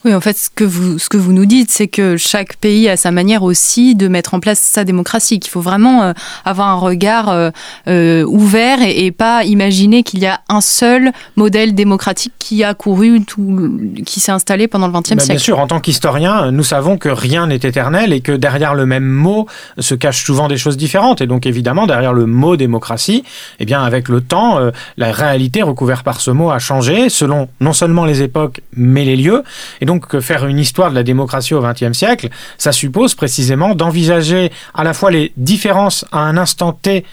Oui, 0.06 0.14
en 0.14 0.22
fait, 0.22 0.38
ce 0.38 0.50
que 0.54 0.64
vous, 0.64 1.00
ce 1.00 1.10
que 1.10 1.18
vous 1.18 1.34
nous 1.34 1.46
dites, 1.46 1.72
c'est 1.72 1.88
que 1.88 2.18
chaque 2.18 2.58
pays 2.58 2.88
a 2.88 2.98
sa 2.98 3.12
manière 3.12 3.42
aussi 3.42 3.96
de 3.96 4.08
mettre 4.08 4.36
en 4.36 4.40
place 4.40 4.60
sa 4.60 4.84
démocratie, 4.84 5.40
qu'il 5.40 5.50
faut 5.50 5.62
vraiment 5.62 6.04
euh, 6.04 6.14
avoir 6.46 6.68
un 6.68 6.76
regard 6.76 7.30
euh, 7.30 7.50
euh, 7.88 8.24
ouvert 8.26 8.78
et, 8.82 9.12
pas 9.12 9.44
imaginer 9.46 10.04
qu'il 10.04 10.20
y 10.20 10.28
a 10.28 10.42
un 10.50 10.62
seul 10.62 11.12
modèle 11.38 11.74
démocratique 11.74 12.34
qui 12.38 12.64
a 12.64 12.74
couru, 12.74 13.24
tout, 13.26 13.80
qui 14.06 14.20
s'est 14.20 14.32
installé 14.32 14.68
pendant 14.68 14.88
le 14.88 14.94
XXe 14.94 15.10
ben, 15.10 15.20
siècle. 15.20 15.32
Bien 15.32 15.40
sûr, 15.40 15.60
en 15.60 15.66
tant 15.66 15.80
qu'historien, 15.80 16.52
nous 16.52 16.64
savons 16.64 16.98
que 16.98 17.10
rien 17.10 17.48
n'est 17.48 17.56
éternel 17.56 18.14
et 18.14 18.22
que 18.22 18.34
derrière 18.34 18.76
le 18.76 18.86
même 18.86 19.06
mot 19.06 19.48
se 19.80 19.96
cachent 19.96 20.24
souvent 20.24 20.48
des 20.48 20.58
choses 20.58 20.78
différentes. 20.78 21.22
Et 21.22 21.26
donc, 21.26 21.48
évidemment, 21.48 21.88
derrière 21.88 22.14
le 22.14 22.28
mot 22.28 22.58
démocratie, 22.58 23.24
eh 23.60 23.66
bien, 23.66 23.82
avec 23.82 24.10
le 24.10 24.22
temps, 24.22 24.60
la 24.98 25.12
réalité 25.12 25.64
recouverte 25.64 26.04
par 26.04 26.22
ce 26.22 26.30
mot 26.30 26.52
a 26.52 26.60
changé 26.60 27.10
selon 27.10 27.48
non 27.60 27.74
seulement 27.74 28.06
les 28.06 28.22
époques, 28.22 28.62
mais 28.76 29.06
les 29.06 29.16
lieux. 29.16 29.44
Et 29.82 29.86
donc 29.88 29.97
faire 30.22 30.46
une 30.46 30.60
histoire 30.60 30.90
de 30.90 30.96
la 30.96 31.04
démocratie 31.04 31.54
au 31.54 31.62
XXe 31.62 31.94
siècle, 31.98 32.30
ça 32.58 32.72
suppose 32.72 33.16
précisément 33.16 33.76
d'envisager 33.76 34.52
à 34.74 34.84
la 34.84 34.94
fois 34.94 35.12
les 35.12 35.32
différences 35.38 36.06
à 36.12 36.20
un 36.20 36.38
instant 36.38 36.74
T 36.74 37.06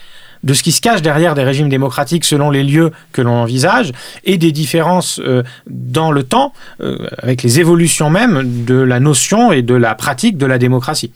de 0.45 0.53
ce 0.53 0.63
qui 0.63 0.73
se 0.73 0.81
cache 0.81 1.03
derrière 1.03 1.35
des 1.35 1.43
régimes 1.43 1.69
démocratiques 1.69 2.25
selon 2.25 2.51
les 2.51 2.63
lieux 2.63 2.93
que 3.13 3.23
l'on 3.23 3.33
envisage 3.33 3.93
et 4.25 4.37
des 4.37 4.53
différences 4.53 5.19
euh, 5.25 5.43
dans 5.67 6.13
le 6.13 6.23
temps 6.23 6.53
euh, 6.81 6.99
avec 7.19 7.43
les 7.43 7.61
évolutions 7.61 8.11
même 8.11 8.65
de 8.65 8.75
la 8.75 9.01
notion 9.01 9.53
et 9.53 9.63
de 9.63 9.75
la 9.75 9.95
pratique 9.95 10.37
de 10.37 10.47
la 10.47 10.59
démocratie. 10.59 11.13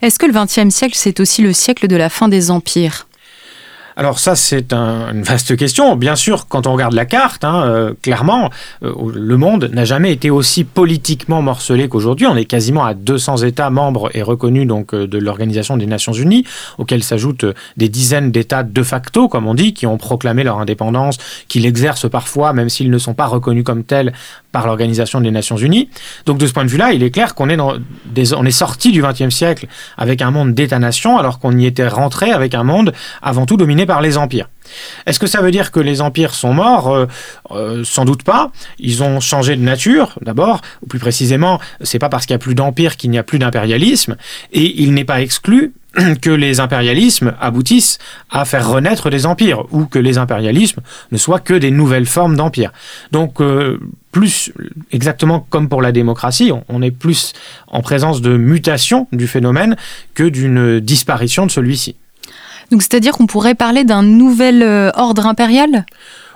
Est-ce 0.00 0.18
que 0.18 0.26
le 0.26 0.32
XXe 0.32 0.74
siècle, 0.74 0.94
c'est 0.96 1.20
aussi 1.20 1.42
le 1.42 1.52
siècle 1.52 1.88
de 1.88 1.96
la 1.96 2.08
fin 2.08 2.28
des 2.28 2.50
empires? 2.50 3.06
Alors 3.96 4.18
ça, 4.18 4.36
c'est 4.36 4.72
une 4.72 5.22
vaste 5.22 5.56
question. 5.56 5.96
Bien 5.96 6.16
sûr, 6.16 6.48
quand 6.48 6.66
on 6.66 6.72
regarde 6.72 6.94
la 6.94 7.04
carte, 7.04 7.44
hein, 7.44 7.62
euh, 7.64 7.94
clairement, 8.00 8.50
euh, 8.82 8.92
le 9.14 9.36
monde 9.36 9.70
n'a 9.72 9.84
jamais 9.84 10.12
été 10.12 10.30
aussi 10.30 10.64
politiquement 10.64 11.42
morcelé 11.42 11.88
qu'aujourd'hui. 11.88 12.26
On 12.26 12.36
est 12.36 12.46
quasiment 12.46 12.84
à 12.84 12.94
200 12.94 13.38
États 13.38 13.70
membres 13.70 14.10
et 14.14 14.22
reconnus 14.22 14.66
donc 14.66 14.94
euh, 14.94 15.06
de 15.06 15.18
l'Organisation 15.18 15.76
des 15.76 15.86
Nations 15.86 16.12
Unies, 16.12 16.44
auxquels 16.78 17.02
s'ajoutent 17.02 17.44
des 17.76 17.88
dizaines 17.88 18.30
d'États 18.30 18.62
de 18.62 18.82
facto, 18.82 19.28
comme 19.28 19.46
on 19.46 19.54
dit, 19.54 19.74
qui 19.74 19.86
ont 19.86 19.98
proclamé 19.98 20.42
leur 20.42 20.58
indépendance, 20.58 21.18
qui 21.48 21.60
l'exercent 21.60 22.08
parfois, 22.08 22.52
même 22.52 22.68
s'ils 22.68 22.90
ne 22.90 22.98
sont 22.98 23.14
pas 23.14 23.26
reconnus 23.26 23.64
comme 23.64 23.84
tels 23.84 24.12
par 24.52 24.66
l'Organisation 24.66 25.20
des 25.20 25.30
Nations 25.30 25.56
Unies. 25.56 25.88
Donc 26.26 26.38
de 26.38 26.46
ce 26.46 26.52
point 26.52 26.64
de 26.64 26.70
vue-là, 26.70 26.92
il 26.92 27.02
est 27.02 27.10
clair 27.10 27.34
qu'on 27.34 27.48
est, 27.48 27.58
est 28.16 28.50
sorti 28.50 28.92
du 28.92 29.02
XXe 29.02 29.34
siècle 29.34 29.66
avec 29.96 30.22
un 30.22 30.30
monde 30.30 30.54
d'États-nations, 30.54 31.18
alors 31.18 31.38
qu'on 31.38 31.56
y 31.58 31.66
était 31.66 31.88
rentré 31.88 32.30
avec 32.30 32.54
un 32.54 32.62
monde 32.62 32.92
avant 33.22 33.46
tout 33.46 33.56
dominé 33.56 33.81
par 33.86 34.00
les 34.00 34.18
empires. 34.18 34.48
Est-ce 35.06 35.18
que 35.18 35.26
ça 35.26 35.40
veut 35.40 35.50
dire 35.50 35.70
que 35.70 35.80
les 35.80 36.00
empires 36.00 36.34
sont 36.34 36.54
morts? 36.54 36.92
Euh, 36.92 37.06
euh, 37.50 37.84
Sans 37.84 38.04
doute 38.04 38.22
pas. 38.22 38.50
Ils 38.78 39.02
ont 39.02 39.20
changé 39.20 39.56
de 39.56 39.62
nature, 39.62 40.18
d'abord. 40.22 40.60
Ou 40.82 40.86
plus 40.86 40.98
précisément, 40.98 41.60
c'est 41.80 41.98
pas 41.98 42.08
parce 42.08 42.26
qu'il 42.26 42.34
n'y 42.34 42.40
a 42.40 42.44
plus 42.44 42.54
d'empire 42.54 42.96
qu'il 42.96 43.10
n'y 43.10 43.18
a 43.18 43.22
plus 43.22 43.38
d'impérialisme. 43.38 44.16
Et 44.52 44.82
il 44.82 44.94
n'est 44.94 45.04
pas 45.04 45.20
exclu 45.20 45.72
que 46.22 46.30
les 46.30 46.60
impérialismes 46.60 47.34
aboutissent 47.40 47.98
à 48.30 48.44
faire 48.44 48.68
renaître 48.68 49.10
des 49.10 49.26
empires, 49.26 49.64
ou 49.72 49.86
que 49.86 49.98
les 49.98 50.18
impérialismes 50.18 50.80
ne 51.10 51.18
soient 51.18 51.40
que 51.40 51.54
des 51.54 51.70
nouvelles 51.70 52.06
formes 52.06 52.36
d'empires. 52.36 52.72
Donc, 53.10 53.40
euh, 53.40 53.78
plus 54.10 54.52
exactement 54.90 55.46
comme 55.50 55.68
pour 55.68 55.82
la 55.82 55.92
démocratie, 55.92 56.52
on 56.68 56.82
est 56.82 56.90
plus 56.90 57.32
en 57.66 57.80
présence 57.80 58.20
de 58.20 58.36
mutation 58.36 59.08
du 59.12 59.26
phénomène 59.26 59.76
que 60.14 60.24
d'une 60.24 60.80
disparition 60.80 61.46
de 61.46 61.50
celui-ci. 61.50 61.96
Donc 62.72 62.82
c'est-à-dire 62.82 63.12
qu'on 63.12 63.26
pourrait 63.26 63.54
parler 63.54 63.84
d'un 63.84 64.02
nouvel 64.02 64.62
euh, 64.62 64.90
ordre 64.94 65.26
impérial? 65.26 65.84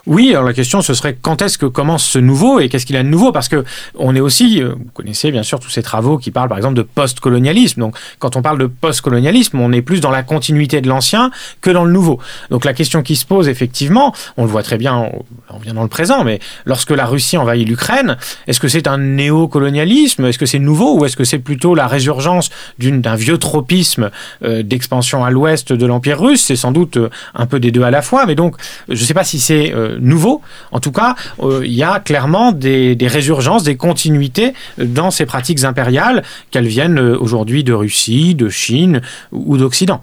Oui, 0.06 0.30
alors 0.30 0.44
la 0.44 0.52
question 0.52 0.82
ce 0.82 0.94
serait 0.94 1.16
quand 1.20 1.42
est-ce 1.42 1.58
que 1.58 1.66
commence 1.66 2.04
ce 2.04 2.18
nouveau 2.20 2.60
et 2.60 2.68
qu'est-ce 2.68 2.86
qu'il 2.86 2.96
a 2.96 3.02
de 3.02 3.08
nouveau? 3.08 3.32
Parce 3.32 3.48
que 3.48 3.64
on 3.98 4.14
est 4.14 4.20
aussi, 4.20 4.62
euh, 4.62 4.74
vous 4.76 4.90
connaissez 4.94 5.32
bien 5.32 5.42
sûr 5.42 5.58
tous 5.58 5.70
ces 5.70 5.82
travaux 5.82 6.16
qui 6.16 6.30
parlent 6.30 6.48
par 6.48 6.58
exemple 6.58 6.76
de 6.76 6.82
post-colonialisme. 6.82 7.80
Donc 7.80 7.96
quand 8.20 8.36
on 8.36 8.42
parle 8.42 8.58
de 8.58 8.66
post-colonialisme, 8.66 9.58
on 9.58 9.72
est 9.72 9.82
plus 9.82 10.00
dans 10.00 10.12
la 10.12 10.22
continuité 10.22 10.80
de 10.80 10.88
l'ancien 10.88 11.32
que 11.60 11.70
dans 11.70 11.84
le 11.84 11.90
nouveau. 11.90 12.20
Donc 12.50 12.64
la 12.64 12.72
question 12.72 13.02
qui 13.02 13.16
se 13.16 13.26
pose 13.26 13.48
effectivement, 13.48 14.14
on 14.36 14.44
le 14.44 14.50
voit 14.50 14.62
très 14.62 14.78
bien, 14.78 15.10
on 15.50 15.58
vient 15.58 15.74
dans 15.74 15.82
le 15.82 15.88
présent, 15.88 16.22
mais 16.22 16.38
lorsque 16.66 16.92
la 16.92 17.06
Russie 17.06 17.36
envahit 17.36 17.66
l'Ukraine, 17.66 18.16
est-ce 18.46 18.60
que 18.60 18.68
c'est 18.68 18.86
un 18.86 18.98
néo-colonialisme? 18.98 20.24
Est-ce 20.26 20.38
que 20.38 20.46
c'est 20.46 20.60
nouveau 20.60 20.98
ou 20.98 21.04
est-ce 21.04 21.16
que 21.16 21.24
c'est 21.24 21.40
plutôt 21.40 21.74
la 21.74 21.88
résurgence 21.88 22.50
d'un 22.78 23.16
vieux 23.16 23.38
tropisme 23.38 24.10
euh, 24.44 24.62
d'expansion 24.62 25.24
à 25.24 25.30
l'ouest 25.30 25.72
de 25.72 25.86
l'Empire 25.86 26.20
russe? 26.20 26.44
C'est 26.44 26.56
sans 26.56 26.70
doute 26.70 26.96
euh, 26.96 27.10
un 27.34 27.46
peu 27.46 27.58
des 27.58 27.72
deux 27.72 27.82
à 27.82 27.90
la 27.90 28.02
fois, 28.02 28.26
mais 28.26 28.36
donc 28.36 28.54
je 28.88 28.94
ne 28.94 29.06
sais 29.06 29.14
pas 29.14 29.24
si 29.24 29.40
c'est 29.40 29.72
nouveau. 30.00 30.42
En 30.72 30.80
tout 30.80 30.92
cas, 30.92 31.14
euh, 31.40 31.62
il 31.64 31.72
y 31.72 31.82
a 31.82 32.00
clairement 32.00 32.52
des, 32.52 32.96
résurgences, 33.00 33.62
des 33.62 33.76
continuités 33.76 34.54
dans 34.78 35.10
ces 35.10 35.26
pratiques 35.26 35.64
impériales, 35.64 36.22
qu'elles 36.50 36.66
viennent 36.66 36.98
euh, 36.98 37.18
aujourd'hui 37.18 37.64
de 37.64 37.72
Russie, 37.72 38.34
de 38.34 38.48
Chine 38.48 39.00
ou 39.32 39.56
d'Occident. 39.56 40.02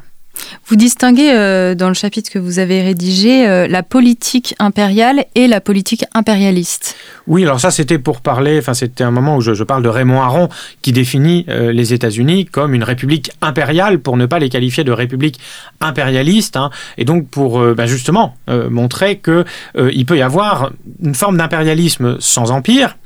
Vous 0.67 0.77
distinguez 0.77 1.31
euh, 1.33 1.75
dans 1.75 1.89
le 1.89 1.93
chapitre 1.93 2.31
que 2.31 2.39
vous 2.39 2.57
avez 2.57 2.81
rédigé 2.81 3.47
euh, 3.47 3.67
la 3.67 3.83
politique 3.83 4.55
impériale 4.59 5.25
et 5.35 5.47
la 5.47 5.59
politique 5.61 6.05
impérialiste. 6.13 6.95
Oui, 7.27 7.43
alors 7.43 7.59
ça 7.59 7.69
c'était 7.69 7.99
pour 7.99 8.21
parler, 8.21 8.59
enfin 8.59 8.73
c'était 8.73 9.03
un 9.03 9.11
moment 9.11 9.35
où 9.35 9.41
je, 9.41 9.63
parle 9.63 9.83
de 9.83 9.89
Raymond 9.89 10.21
Aron 10.21 10.49
qui 10.81 10.91
définit 10.91 11.45
euh, 11.49 11.71
les 11.71 11.93
États-Unis 11.93 12.45
comme 12.45 12.73
une 12.73 12.83
république 12.83 13.31
impériale 13.41 13.99
pour 13.99 14.15
ne 14.15 14.25
pas 14.25 14.39
les 14.39 14.49
qualifier 14.49 14.83
de 14.83 14.91
république 14.91 15.39
impérialiste, 15.81 16.55
hein, 16.55 16.69
et 16.97 17.05
donc 17.05 17.27
pour 17.27 17.61
bah, 17.75 17.85
justement 17.85 18.35
montrer 18.47 19.17
que 19.17 19.45
il 19.75 20.05
peut 20.05 20.17
y 20.17 20.21
avoir 20.21 20.71
une 21.01 21.15
forme 21.15 21.37
d'impérialisme 21.37 22.17
sans 22.19 22.51
empire. 22.51 22.97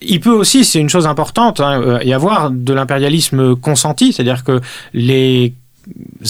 Il 0.00 0.20
peut 0.20 0.30
aussi, 0.30 0.64
c'est 0.64 0.78
une 0.78 0.88
chose 0.88 1.06
importante, 1.06 1.60
hein, 1.60 2.00
y 2.02 2.12
avoir 2.12 2.50
de 2.50 2.72
l'impérialisme 2.72 3.56
consenti, 3.56 4.12
c'est-à-dire 4.12 4.44
que 4.44 4.60
les 4.94 5.54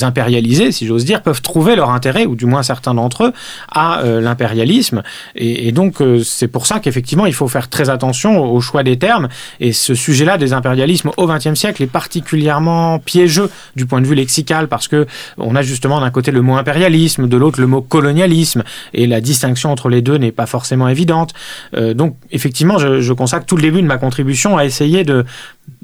impérialisés, 0.03 0.73
si 0.73 0.87
j'ose 0.87 1.05
dire, 1.05 1.23
peuvent 1.23 1.43
trouver 1.43 1.77
leur 1.77 1.91
intérêt, 1.91 2.27
ou 2.27 2.37
du 2.37 2.47
moins 2.47 2.63
certains 2.63 2.95
d'entre 2.95 3.25
eux, 3.25 3.33
à 3.71 4.01
euh, 4.01 4.21
l'impérialisme. 4.21 5.03
Et, 5.35 5.73
donc, 5.73 6.01
euh, 6.01 6.23
c'est 6.23 6.49
pour 6.49 6.67
ça 6.67 6.81
qu'effectivement, 6.81 7.27
il 7.27 7.35
faut 7.35 7.49
faire 7.49 7.69
très 7.69 7.91
attention 7.91 8.43
au, 8.43 8.61
choix 8.61 8.83
des 8.83 8.99
termes. 8.99 9.29
Et 9.61 9.73
ce 9.73 9.95
sujet-là 9.95 10.39
des 10.39 10.53
impérialismes 10.53 11.11
au 11.17 11.27
XXe 11.27 11.55
siècle 11.55 11.83
est 11.83 11.87
particulièrement 11.87 12.99
piégeux 12.99 13.51
du 13.77 13.87
point 13.87 14.01
de 14.01 14.07
vue 14.07 14.15
lexical, 14.15 14.69
parce 14.69 14.89
que 14.89 15.07
on 15.39 15.57
a 15.57 15.63
justement 15.63 16.01
d'un 16.01 16.11
côté 16.11 16.31
le 16.31 16.43
mot 16.43 16.57
impérialisme, 16.57 17.29
de 17.29 17.37
l'autre 17.37 17.61
le 17.61 17.67
mot 17.67 17.81
colonialisme, 17.81 18.63
et 18.95 19.07
la 19.07 19.21
distinction 19.21 19.71
entre 19.71 19.89
les 19.89 20.03
deux 20.03 20.19
n'est 20.19 20.33
pas 20.33 20.47
forcément 20.47 20.89
évidente. 20.89 21.33
Euh, 21.77 21.95
donc, 21.95 22.17
effectivement, 22.31 22.79
je, 22.79 23.01
je 23.01 23.13
consacre 23.13 23.47
tout 23.47 23.57
le 23.57 23.63
début 23.63 23.83
de 23.83 23.87
ma 23.87 23.99
contribution 23.99 24.57
à 24.57 24.65
essayer 24.65 25.05
de 25.05 25.25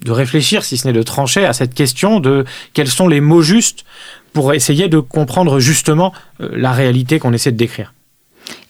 de 0.03 0.13
réfléchir, 0.13 0.65
si 0.65 0.77
ce 0.77 0.87
n'est 0.87 0.93
de 0.93 1.03
trancher, 1.03 1.45
à 1.45 1.53
cette 1.53 1.75
question 1.75 2.21
de 2.21 2.45
quels 2.73 2.89
sont 2.89 3.09
les 3.09 3.21
mots 3.21 3.43
justes 3.43 3.85
pour 4.33 4.53
essayer 4.53 4.89
de 4.89 4.99
comprendre 4.99 5.61
justement 5.61 6.13
euh, 6.41 6.49
la 6.53 6.73
réalité 6.73 7.19
qu'on 7.19 7.33
essaie 7.33 7.53
de 7.53 7.57
décrire. 7.57 7.95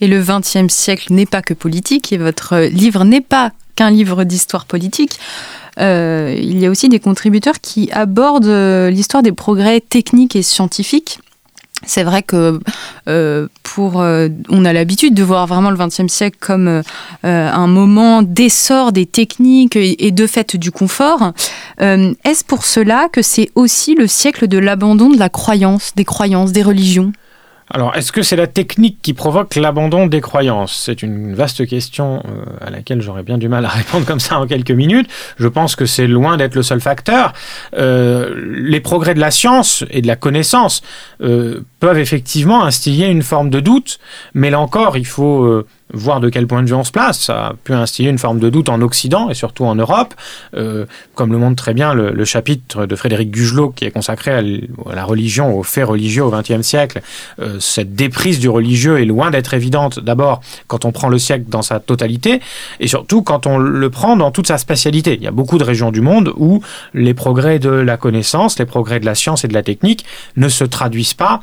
Et 0.00 0.06
le 0.06 0.22
XXe 0.22 0.72
siècle 0.72 1.12
n'est 1.12 1.26
pas 1.26 1.42
que 1.42 1.54
politique, 1.54 2.12
et 2.12 2.18
votre 2.18 2.58
livre 2.60 3.04
n'est 3.04 3.20
pas 3.20 3.52
qu'un 3.74 3.90
livre 3.90 4.24
d'histoire 4.24 4.66
politique. 4.66 5.18
Euh, 5.80 6.34
il 6.38 6.58
y 6.58 6.66
a 6.66 6.70
aussi 6.70 6.88
des 6.88 7.00
contributeurs 7.00 7.60
qui 7.60 7.90
abordent 7.90 8.46
euh, 8.46 8.90
l'histoire 8.90 9.22
des 9.22 9.32
progrès 9.32 9.80
techniques 9.80 10.36
et 10.36 10.42
scientifiques. 10.42 11.18
C'est 11.86 12.02
vrai 12.02 12.22
que 12.22 12.60
euh, 13.08 13.48
pour, 13.62 13.96
on 13.96 14.64
a 14.64 14.72
l'habitude 14.72 15.14
de 15.14 15.22
voir 15.22 15.46
vraiment 15.46 15.70
le 15.70 15.76
XXe 15.76 16.12
siècle 16.12 16.38
comme 16.40 16.82
un 17.22 17.66
moment 17.66 18.22
d'essor 18.22 18.92
des 18.92 19.06
techniques 19.06 19.76
et, 19.76 20.06
et, 20.06 20.10
de 20.10 20.26
fait 20.26 20.56
du 20.56 20.70
confort. 20.70 21.32
Est-ce 21.80 22.44
pour 22.44 22.64
cela 22.64 23.08
que 23.12 23.22
c'est 23.22 23.50
aussi 23.54 23.94
le 23.94 24.06
siècle 24.06 24.48
de 24.48 24.58
l'abandon 24.58 25.10
de 25.10 25.18
la 25.18 25.28
croyance, 25.28 25.92
des 25.96 26.04
croyances, 26.04 26.52
des 26.52 26.62
religions? 26.62 27.12
Alors, 27.70 27.96
est-ce 27.96 28.12
que 28.12 28.22
c'est 28.22 28.36
la 28.36 28.46
technique 28.46 28.98
qui 29.00 29.14
provoque 29.14 29.56
l'abandon 29.56 30.06
des 30.06 30.20
croyances? 30.20 30.82
C'est 30.84 31.02
une 31.02 31.34
vaste 31.34 31.66
question 31.66 32.22
euh, 32.26 32.44
à 32.60 32.70
laquelle 32.70 33.00
j'aurais 33.00 33.22
bien 33.22 33.38
du 33.38 33.48
mal 33.48 33.64
à 33.64 33.68
répondre 33.68 34.04
comme 34.04 34.20
ça 34.20 34.38
en 34.38 34.46
quelques 34.46 34.70
minutes. 34.70 35.08
Je 35.38 35.48
pense 35.48 35.74
que 35.74 35.86
c'est 35.86 36.06
loin 36.06 36.36
d'être 36.36 36.54
le 36.54 36.62
seul 36.62 36.80
facteur. 36.80 37.32
Euh, 37.76 38.34
les 38.46 38.80
progrès 38.80 39.14
de 39.14 39.20
la 39.20 39.30
science 39.30 39.82
et 39.90 40.02
de 40.02 40.06
la 40.06 40.16
connaissance 40.16 40.82
euh, 41.22 41.64
peuvent 41.80 41.98
effectivement 41.98 42.64
instiller 42.64 43.06
une 43.06 43.22
forme 43.22 43.48
de 43.48 43.60
doute, 43.60 43.98
mais 44.34 44.50
là 44.50 44.60
encore, 44.60 44.96
il 44.98 45.06
faut 45.06 45.64
voir 45.94 46.20
de 46.20 46.28
quel 46.28 46.46
point 46.46 46.62
de 46.62 46.68
vue 46.68 46.74
on 46.74 46.84
se 46.84 46.92
place. 46.92 47.20
Ça 47.20 47.46
a 47.46 47.54
pu 47.54 47.72
instiller 47.72 48.10
une 48.10 48.18
forme 48.18 48.38
de 48.38 48.50
doute 48.50 48.68
en 48.68 48.80
Occident 48.80 49.30
et 49.30 49.34
surtout 49.34 49.64
en 49.64 49.74
Europe, 49.74 50.14
euh, 50.56 50.86
comme 51.14 51.32
le 51.32 51.38
montre 51.38 51.56
très 51.56 51.74
bien 51.74 51.94
le, 51.94 52.24
chapitre 52.24 52.86
de 52.86 52.96
Frédéric 52.96 53.30
Gugelot 53.30 53.70
qui 53.70 53.84
est 53.84 53.90
consacré 53.90 54.32
à, 54.32 54.42
la 54.94 55.04
religion, 55.04 55.56
aux 55.56 55.62
faits 55.62 55.86
religieux 55.86 56.24
au 56.24 56.30
XXe 56.30 56.62
siècle. 56.62 57.02
Euh, 57.38 57.58
cette 57.60 57.94
déprise 57.94 58.38
du 58.38 58.48
religieux 58.48 59.00
est 59.00 59.04
loin 59.04 59.30
d'être 59.30 59.54
évidente, 59.54 60.00
d'abord 60.00 60.40
quand 60.66 60.84
on 60.84 60.92
prend 60.92 61.08
le 61.08 61.18
siècle 61.18 61.44
dans 61.48 61.62
sa 61.62 61.80
totalité 61.80 62.40
et 62.80 62.88
surtout 62.88 63.22
quand 63.22 63.46
on 63.46 63.58
le 63.58 63.90
prend 63.90 64.16
dans 64.16 64.30
toute 64.30 64.46
sa 64.46 64.58
spatialité. 64.58 65.14
Il 65.14 65.22
y 65.22 65.26
a 65.26 65.32
beaucoup 65.32 65.58
de 65.58 65.64
régions 65.64 65.92
du 65.92 66.00
monde 66.00 66.32
où 66.36 66.62
les 66.94 67.14
progrès 67.14 67.58
de 67.58 67.70
la 67.70 67.96
connaissance, 67.96 68.58
les 68.58 68.66
progrès 68.66 69.00
de 69.00 69.06
la 69.06 69.14
science 69.14 69.44
et 69.44 69.48
de 69.48 69.54
la 69.54 69.62
technique 69.62 70.04
ne 70.36 70.48
se 70.48 70.64
traduisent 70.64 71.14
pas 71.14 71.42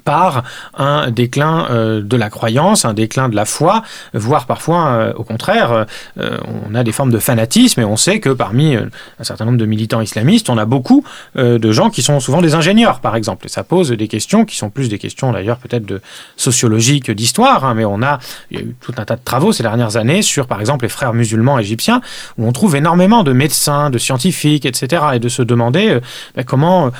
par 0.00 0.44
un 0.74 1.10
déclin 1.10 1.66
euh, 1.70 2.00
de 2.02 2.16
la 2.16 2.30
croyance, 2.30 2.84
un 2.84 2.94
déclin 2.94 3.28
de 3.28 3.36
la 3.36 3.44
foi, 3.44 3.82
voire 4.14 4.46
parfois, 4.46 4.86
euh, 4.86 5.12
au 5.14 5.24
contraire, 5.24 5.86
euh, 6.18 6.38
on 6.66 6.74
a 6.74 6.82
des 6.82 6.92
formes 6.92 7.10
de 7.10 7.18
fanatisme 7.18 7.80
et 7.80 7.84
on 7.84 7.96
sait 7.96 8.20
que 8.20 8.30
parmi 8.30 8.76
un 8.76 9.24
certain 9.24 9.44
nombre 9.44 9.58
de 9.58 9.66
militants 9.66 10.00
islamistes, 10.00 10.50
on 10.50 10.58
a 10.58 10.64
beaucoup 10.64 11.04
de 11.34 11.72
gens 11.72 11.90
qui 11.90 12.02
sont 12.02 12.20
souvent 12.20 12.40
des 12.40 12.54
ingénieurs, 12.54 13.00
par 13.00 13.16
exemple. 13.16 13.46
Et 13.46 13.48
ça 13.48 13.64
pose 13.64 13.90
des 13.90 14.08
questions 14.08 14.44
qui 14.44 14.56
sont 14.56 14.70
plus 14.70 14.88
des 14.88 14.98
questions 14.98 15.32
d'ailleurs 15.32 15.58
peut-être 15.58 15.84
de 15.84 16.00
sociologie 16.36 17.00
que 17.00 17.12
d'histoire, 17.12 17.64
hein, 17.64 17.74
mais 17.74 17.84
on 17.84 18.02
a, 18.02 18.18
il 18.50 18.58
y 18.58 18.60
a 18.60 18.64
eu 18.64 18.74
tout 18.80 18.92
un 18.96 19.04
tas 19.04 19.16
de 19.16 19.22
travaux 19.24 19.52
ces 19.52 19.62
dernières 19.62 19.96
années 19.96 20.22
sur, 20.22 20.46
par 20.46 20.60
exemple, 20.60 20.84
les 20.84 20.88
frères 20.88 21.12
musulmans 21.12 21.58
égyptiens, 21.58 22.00
où 22.38 22.46
on 22.46 22.52
trouve 22.52 22.76
énormément 22.76 23.22
de 23.22 23.32
médecins, 23.32 23.90
de 23.90 23.98
scientifiques, 23.98 24.66
etc., 24.66 25.02
et 25.14 25.18
de 25.18 25.28
se 25.28 25.42
demander 25.42 25.98
ben, 26.34 26.44
comment 26.44 26.90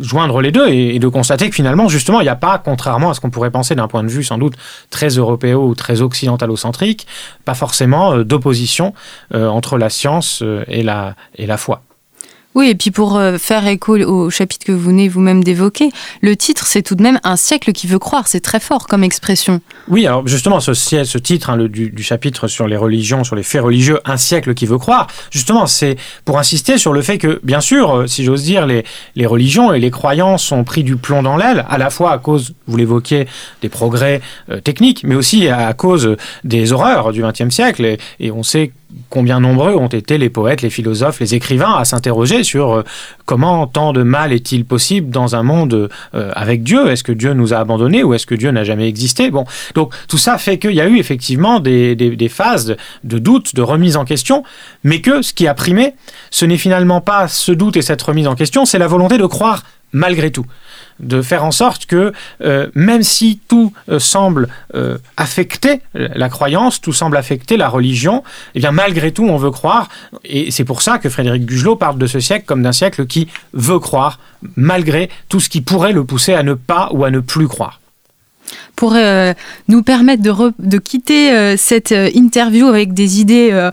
joindre 0.00 0.40
les 0.40 0.52
deux 0.52 0.68
et, 0.68 0.96
et 0.96 0.98
de 0.98 1.08
constater 1.08 1.48
que 1.48 1.54
finalement, 1.54 1.71
justement, 1.88 2.20
il 2.20 2.24
n'y 2.24 2.28
a 2.28 2.36
pas, 2.36 2.58
contrairement 2.58 3.10
à 3.10 3.14
ce 3.14 3.20
qu'on 3.20 3.30
pourrait 3.30 3.50
penser 3.50 3.74
d'un 3.74 3.88
point 3.88 4.02
de 4.02 4.08
vue 4.08 4.24
sans 4.24 4.38
doute 4.38 4.54
très 4.90 5.08
européo 5.08 5.66
ou 5.66 5.74
très 5.74 6.00
occidentalocentrique, 6.00 7.06
pas 7.44 7.54
forcément 7.54 8.12
euh, 8.12 8.24
d'opposition 8.24 8.94
euh, 9.34 9.48
entre 9.48 9.78
la 9.78 9.90
science 9.90 10.42
euh, 10.42 10.64
et 10.68 10.82
la, 10.82 11.14
et 11.36 11.46
la 11.46 11.56
foi. 11.56 11.82
Oui, 12.54 12.68
et 12.68 12.74
puis 12.74 12.90
pour 12.90 13.16
euh, 13.16 13.38
faire 13.38 13.66
écho 13.66 13.96
au 13.96 14.28
chapitre 14.28 14.66
que 14.66 14.72
vous 14.72 14.82
venez 14.82 15.08
vous-même 15.08 15.42
d'évoquer, 15.42 15.90
le 16.20 16.36
titre, 16.36 16.66
c'est 16.66 16.82
tout 16.82 16.94
de 16.94 17.02
même 17.02 17.18
un 17.24 17.36
siècle 17.36 17.72
qui 17.72 17.86
veut 17.86 17.98
croire. 17.98 18.28
C'est 18.28 18.40
très 18.40 18.60
fort 18.60 18.86
comme 18.86 19.04
expression. 19.04 19.60
Oui, 19.88 20.06
alors 20.06 20.26
justement, 20.28 20.60
ce, 20.60 21.18
titre 21.18 21.50
hein, 21.50 21.56
du, 21.56 22.02
chapitre 22.02 22.48
sur 22.48 22.66
les 22.66 22.76
religions, 22.76 23.24
sur 23.24 23.36
les 23.36 23.42
faits 23.42 23.62
religieux, 23.62 24.00
un 24.04 24.18
siècle 24.18 24.52
qui 24.52 24.66
veut 24.66 24.76
croire, 24.76 25.06
justement, 25.30 25.66
c'est 25.66 25.96
pour 26.24 26.38
insister 26.38 26.76
sur 26.76 26.92
le 26.92 27.00
fait 27.00 27.16
que, 27.16 27.40
bien 27.42 27.60
sûr, 27.60 27.96
euh, 27.96 28.06
si 28.06 28.22
j'ose 28.22 28.42
dire, 28.42 28.66
les, 28.66 28.84
religions 29.26 29.72
et 29.72 29.80
les 29.80 29.90
croyances 29.90 30.52
ont 30.52 30.64
pris 30.64 30.84
du 30.84 30.96
plomb 30.96 31.22
dans 31.22 31.36
l'aile, 31.36 31.64
à 31.70 31.78
la 31.78 31.88
fois 31.88 32.12
à 32.12 32.18
cause, 32.18 32.54
vous 32.66 32.76
l'évoquiez, 32.76 33.26
des 33.62 33.68
progrès 33.70 34.20
euh, 34.50 34.60
techniques, 34.60 35.04
mais 35.04 35.14
aussi 35.14 35.48
à, 35.48 35.72
cause 35.72 36.16
des 36.44 36.72
horreurs 36.72 37.12
du 37.12 37.22
XXe 37.22 37.48
siècle. 37.48 37.96
Et 38.20 38.30
on 38.30 38.42
sait 38.42 38.72
combien 39.10 39.40
nombreux 39.40 39.74
ont 39.74 39.88
été 39.88 40.18
les 40.18 40.30
poètes, 40.30 40.62
les 40.62 40.70
philosophes, 40.70 41.20
les 41.20 41.34
écrivains 41.34 41.74
à 41.74 41.84
s'interroger 41.84 42.44
sur 42.44 42.72
euh, 42.72 42.82
comment 43.26 43.66
tant 43.66 43.92
de 43.92 44.02
mal 44.02 44.32
est-il 44.32 44.64
possible 44.64 45.10
dans 45.10 45.36
un 45.36 45.42
monde 45.42 45.88
euh, 46.14 46.30
avec 46.34 46.62
Dieu? 46.62 46.88
Est-ce 46.88 47.04
que 47.04 47.12
Dieu 47.12 47.34
nous 47.34 47.54
a 47.54 47.58
abandonnés 47.58 48.02
ou 48.02 48.14
est-ce 48.14 48.26
que 48.26 48.34
Dieu 48.34 48.50
n'a 48.50 48.64
jamais 48.64 48.88
existé? 48.88 49.30
Bon, 49.30 49.44
donc 49.74 49.94
tout 50.08 50.18
ça 50.18 50.38
fait 50.38 50.58
qu'il 50.58 50.72
y 50.72 50.80
a 50.80 50.86
eu 50.86 50.98
effectivement 50.98 51.60
des, 51.60 51.94
des, 51.94 52.28
phases 52.28 52.76
de 53.04 53.18
doute, 53.18 53.54
de 53.54 53.62
remise 53.62 53.96
en 53.96 54.04
question, 54.04 54.42
mais 54.84 55.00
que 55.00 55.22
ce 55.22 55.32
qui 55.32 55.46
a 55.46 55.54
primé, 55.54 55.94
ce 56.30 56.44
n'est 56.44 56.58
finalement 56.58 57.00
pas 57.00 57.28
ce 57.28 57.52
doute 57.52 57.76
et 57.76 57.82
cette 57.82 58.02
remise 58.02 58.26
en 58.26 58.34
question, 58.34 58.64
c'est 58.64 58.78
la 58.78 58.86
volonté 58.86 59.18
de 59.18 59.26
croire 59.26 59.62
malgré 59.92 60.30
tout 60.30 60.46
de 61.00 61.20
faire 61.20 61.44
en 61.44 61.50
sorte 61.50 61.86
que 61.86 62.12
euh, 62.42 62.68
même 62.74 63.02
si 63.02 63.40
tout 63.48 63.72
euh, 63.88 63.98
semble 63.98 64.48
euh, 64.74 64.98
affecter 65.16 65.80
la 65.94 66.28
croyance, 66.28 66.80
tout 66.80 66.92
semble 66.92 67.16
affecter 67.16 67.56
la 67.56 67.68
religion, 67.68 68.22
eh 68.54 68.60
bien 68.60 68.72
malgré 68.72 69.12
tout 69.12 69.24
on 69.24 69.36
veut 69.36 69.50
croire, 69.50 69.88
et 70.24 70.50
c'est 70.50 70.64
pour 70.64 70.82
ça 70.82 70.98
que 70.98 71.08
Frédéric 71.08 71.44
Gugelot 71.44 71.76
parle 71.76 71.98
de 71.98 72.06
ce 72.06 72.20
siècle 72.20 72.44
comme 72.46 72.62
d'un 72.62 72.72
siècle 72.72 73.06
qui 73.06 73.28
veut 73.52 73.78
croire, 73.78 74.18
malgré 74.56 75.10
tout 75.28 75.40
ce 75.40 75.48
qui 75.48 75.60
pourrait 75.60 75.92
le 75.92 76.04
pousser 76.04 76.34
à 76.34 76.42
ne 76.42 76.54
pas 76.54 76.88
ou 76.92 77.04
à 77.04 77.10
ne 77.10 77.20
plus 77.20 77.48
croire 77.48 77.81
pour 78.76 78.94
euh, 78.94 79.32
nous 79.68 79.82
permettre 79.82 80.22
de, 80.22 80.78
quitter 80.78 81.30
euh, 81.30 81.56
cette 81.56 81.92
euh, 81.92 82.10
interview 82.14 82.66
avec 82.66 82.94
des 82.94 83.20
idées 83.20 83.68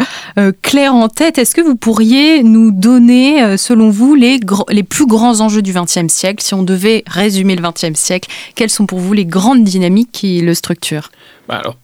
claires 0.61 0.93
en 0.93 1.09
tête. 1.09 1.37
Est-ce 1.37 1.55
que 1.55 1.61
vous 1.61 1.75
pourriez 1.75 2.43
nous 2.43 2.71
donner, 2.71 3.57
selon 3.57 3.89
vous, 3.89 4.15
les, 4.15 4.39
les 4.69 4.83
plus 4.83 5.05
grands 5.05 5.41
enjeux 5.41 5.61
du 5.61 5.73
XXe 5.73 6.11
siècle? 6.11 6.43
Si 6.43 6.53
on 6.53 6.63
devait 6.63 7.03
résumer 7.07 7.55
le 7.55 7.61
XXe 7.61 7.97
siècle, 7.99 8.29
quelles 8.55 8.69
sont 8.69 8.85
pour 8.85 8.99
vous 8.99 9.13
les 9.13 9.25
grandes 9.25 9.63
dynamiques 9.63 10.11
qui 10.11 10.41
le 10.41 10.53
structurent? 10.53 11.11
Bah 11.47 11.57
alors, 11.57 11.75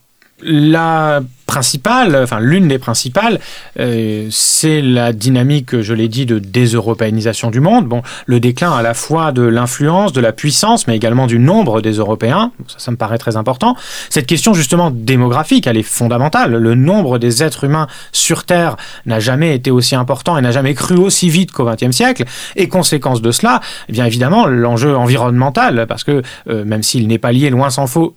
la 0.41 1.21
principale, 1.45 2.19
enfin 2.21 2.39
l'une 2.39 2.67
des 2.67 2.80
principales, 2.80 3.39
euh, 3.80 4.28
c'est 4.32 4.82
la 4.82 5.13
dynamique, 5.13 5.80
je 5.82 5.93
l'ai 5.93 6.08
dit, 6.08 6.26
de 6.26 6.39
déseuropéanisation 6.39 7.52
du 7.52 7.60
monde. 7.60 7.86
Bon, 7.86 8.02
le 8.26 8.39
déclin 8.39 8.71
à 8.71 8.82
la 8.82 8.93
fois 8.93 9.32
de 9.32 9.43
l'influence, 9.43 10.12
de 10.12 10.21
la 10.21 10.34
puissance, 10.34 10.88
mais 10.88 10.95
également 10.95 11.28
du 11.28 11.39
nombre 11.39 11.82
des 11.82 11.93
Européens. 11.93 12.52
Ça, 12.67 12.80
ça 12.80 12.91
me 12.91 12.98
paraît 12.98 13.17
très 13.17 13.38
important. 13.38 13.76
Cette 14.10 14.26
question 14.26 14.54
justement 14.54 14.91
démographique, 14.91 15.67
elle 15.67 15.78
est 15.78 15.84
fondamentale. 15.84 16.52
Le 16.52 16.76
nombre 16.76 17.19
des 17.19 17.43
êtres 17.43 17.63
humains 17.63 17.88
sur 18.12 18.43
Terre 18.43 18.76
n'a 19.06 19.19
jamais 19.19 19.56
été 19.56 19.71
aussi 19.71 19.95
important 19.95 20.38
et 20.38 20.41
n'a 20.41 20.52
jamais 20.52 20.74
cru 20.74 20.95
aussi 20.98 21.30
vite 21.30 21.52
qu'au 21.52 21.65
XXe 21.65 21.91
siècle. 21.91 22.26
Et 22.56 22.67
conséquence 22.67 23.21
de 23.21 23.32
cela, 23.32 23.62
eh 23.88 23.93
bien 23.93 24.06
évidemment, 24.06 24.48
l'enjeu 24.48 24.98
environnemental, 24.98 25.86
parce 25.88 26.04
que 26.04 26.24
euh, 26.50 26.65
même 26.65 26.84
s'il 26.84 27.08
n'est 27.08 27.19
pas 27.19 27.32
lié, 27.32 27.50
loin 27.50 27.69
s'en 27.69 27.88
faut, 27.88 28.15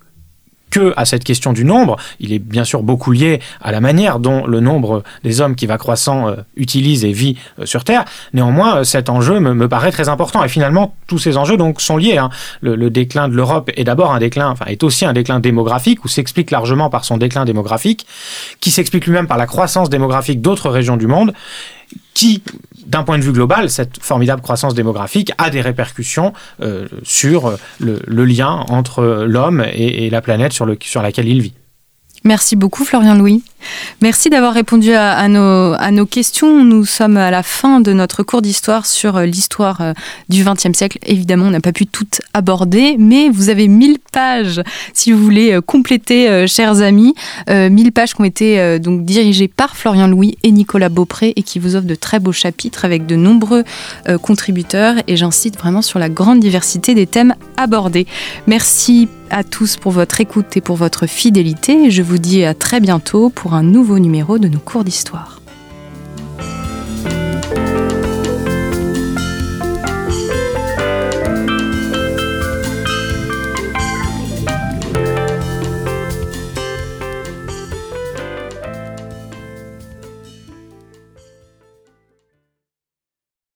que 0.69 0.93
à 0.97 1.05
cette 1.05 1.23
question 1.23 1.53
du 1.53 1.65
nombre. 1.65 1.97
Il 2.19 2.33
est 2.33 2.39
bien 2.39 2.63
sûr 2.63 2.83
beaucoup 2.83 3.11
lié 3.11 3.39
à 3.61 3.71
la 3.71 3.79
manière 3.79 4.19
dont 4.19 4.45
le 4.45 4.59
nombre 4.59 5.03
des 5.23 5.41
hommes 5.41 5.55
qui 5.55 5.65
va 5.65 5.77
croissant 5.77 6.29
euh, 6.29 6.35
utilise 6.55 7.05
et 7.05 7.11
vit 7.11 7.37
euh, 7.59 7.65
sur 7.65 7.83
Terre. 7.83 8.05
Néanmoins, 8.33 8.77
euh, 8.77 8.83
cet 8.83 9.09
enjeu 9.09 9.39
me, 9.39 9.67
paraît 9.67 9.91
très 9.91 10.09
important. 10.09 10.43
Et 10.43 10.49
finalement, 10.49 10.95
tous 11.07 11.19
ces 11.19 11.37
enjeux 11.37 11.57
donc 11.57 11.81
sont 11.81 11.97
liés. 11.97 12.17
Hein. 12.17 12.29
Le, 12.61 12.89
déclin 12.89 13.27
de 13.27 13.35
l'Europe 13.35 13.69
est 13.75 13.83
d'abord 13.83 14.13
un 14.13 14.19
déclin, 14.19 14.49
enfin 14.49 14.65
est 14.65 14.83
aussi 14.83 15.05
un 15.05 15.13
déclin 15.13 15.39
démographique, 15.39 16.03
ou 16.05 16.07
s'explique 16.07 16.49
largement 16.49 16.89
par 16.89 17.05
son 17.05 17.17
déclin 17.17 17.45
démographique, 17.45 18.07
qui 18.59 18.71
s'explique 18.71 19.05
lui-même 19.05 19.27
par 19.27 19.37
la 19.37 19.45
croissance 19.45 19.89
démographique 19.89 20.41
d'autres 20.41 20.69
régions 20.69 20.97
du 20.97 21.05
monde 21.05 21.33
qui, 22.19 22.43
d'un 22.85 23.03
point 23.03 23.17
de 23.17 23.23
vue 23.23 23.31
global, 23.31 23.69
cette 23.69 24.03
formidable 24.03 24.41
croissance 24.41 24.73
démographique 24.73 25.31
a 25.37 25.49
des 25.49 25.61
répercussions 25.61 26.33
euh, 26.61 26.85
sur 27.01 27.57
le, 27.79 28.25
lien 28.25 28.65
entre 28.67 29.23
l'homme 29.25 29.65
et, 29.71 30.09
la 30.09 30.21
planète 30.21 30.51
sur, 30.51 30.65
le, 30.65 30.77
sur 30.81 31.01
laquelle 31.01 31.29
il 31.29 31.41
vit. 31.41 31.53
Merci 32.25 32.57
beaucoup 32.57 32.83
Florian 32.83 33.15
Louis. 33.15 33.41
Merci 34.01 34.29
d'avoir 34.29 34.53
répondu 34.53 34.93
à, 34.93 35.27
nos, 35.27 35.73
à, 35.77 35.91
nos, 35.91 36.05
questions. 36.05 36.63
Nous 36.63 36.85
sommes 36.85 37.17
à 37.17 37.31
la 37.31 37.43
fin 37.43 37.81
de 37.81 37.91
notre 37.93 38.23
cours 38.23 38.41
d'histoire 38.41 38.85
sur 38.85 39.17
euh, 39.17 39.25
l'histoire 39.25 39.81
euh, 39.81 39.93
du 40.29 40.43
XXe 40.43 40.77
siècle. 40.77 40.99
Évidemment, 41.05 41.45
on 41.45 41.51
n'a 41.51 41.59
pas 41.59 41.71
pu 41.71 41.85
tout 41.85 42.07
aborder, 42.33 42.95
mais 42.97 43.29
vous 43.29 43.49
avez 43.49 43.67
1000 43.67 43.97
pages 44.11 44.61
si 44.93 45.11
vous 45.11 45.21
voulez 45.21 45.53
euh, 45.53 45.61
compléter, 45.61 46.47
chers 46.47 46.81
amis. 46.81 47.13
1000 47.47 47.91
pages 47.91 48.13
qui 48.13 48.21
ont 48.21 48.25
été 48.25 48.79
donc 48.79 49.03
dirigées 49.03 49.47
par 49.47 49.75
Florian 49.75 50.07
Louis 50.07 50.37
et 50.43 50.51
Nicolas 50.51 50.89
Beaupré 50.89 51.33
et 51.35 51.43
qui 51.43 51.59
vous 51.59 51.75
offrent 51.75 51.87
de 51.87 51.95
très 51.95 52.19
beaux 52.19 52.31
chapitres 52.31 52.85
avec 52.85 53.05
de 53.05 53.15
nombreux 53.15 53.63
contributeurs. 54.21 54.95
Et 55.07 55.17
j'incite 55.17 55.57
vraiment 55.57 55.81
sur 55.81 55.99
la 55.99 56.09
grande 56.09 56.39
diversité 56.39 56.95
des 56.95 57.07
thèmes 57.07 57.35
abordés. 57.57 58.07
Merci 58.47 59.07
à 59.29 59.43
tous 59.43 59.77
pour 59.77 59.91
votre 59.91 60.21
écoute 60.21 60.57
et 60.57 60.61
pour 60.61 60.75
votre 60.75 61.07
fidélité. 61.07 61.91
Je 61.91 62.01
vous 62.01 62.17
dis 62.17 62.43
à 62.43 62.53
très 62.53 62.79
bientôt 62.79 63.29
un 63.53 63.63
nouveau 63.63 63.99
numéro 63.99 64.37
de 64.39 64.47
nos 64.47 64.59
cours 64.59 64.83
d'histoire. 64.83 65.38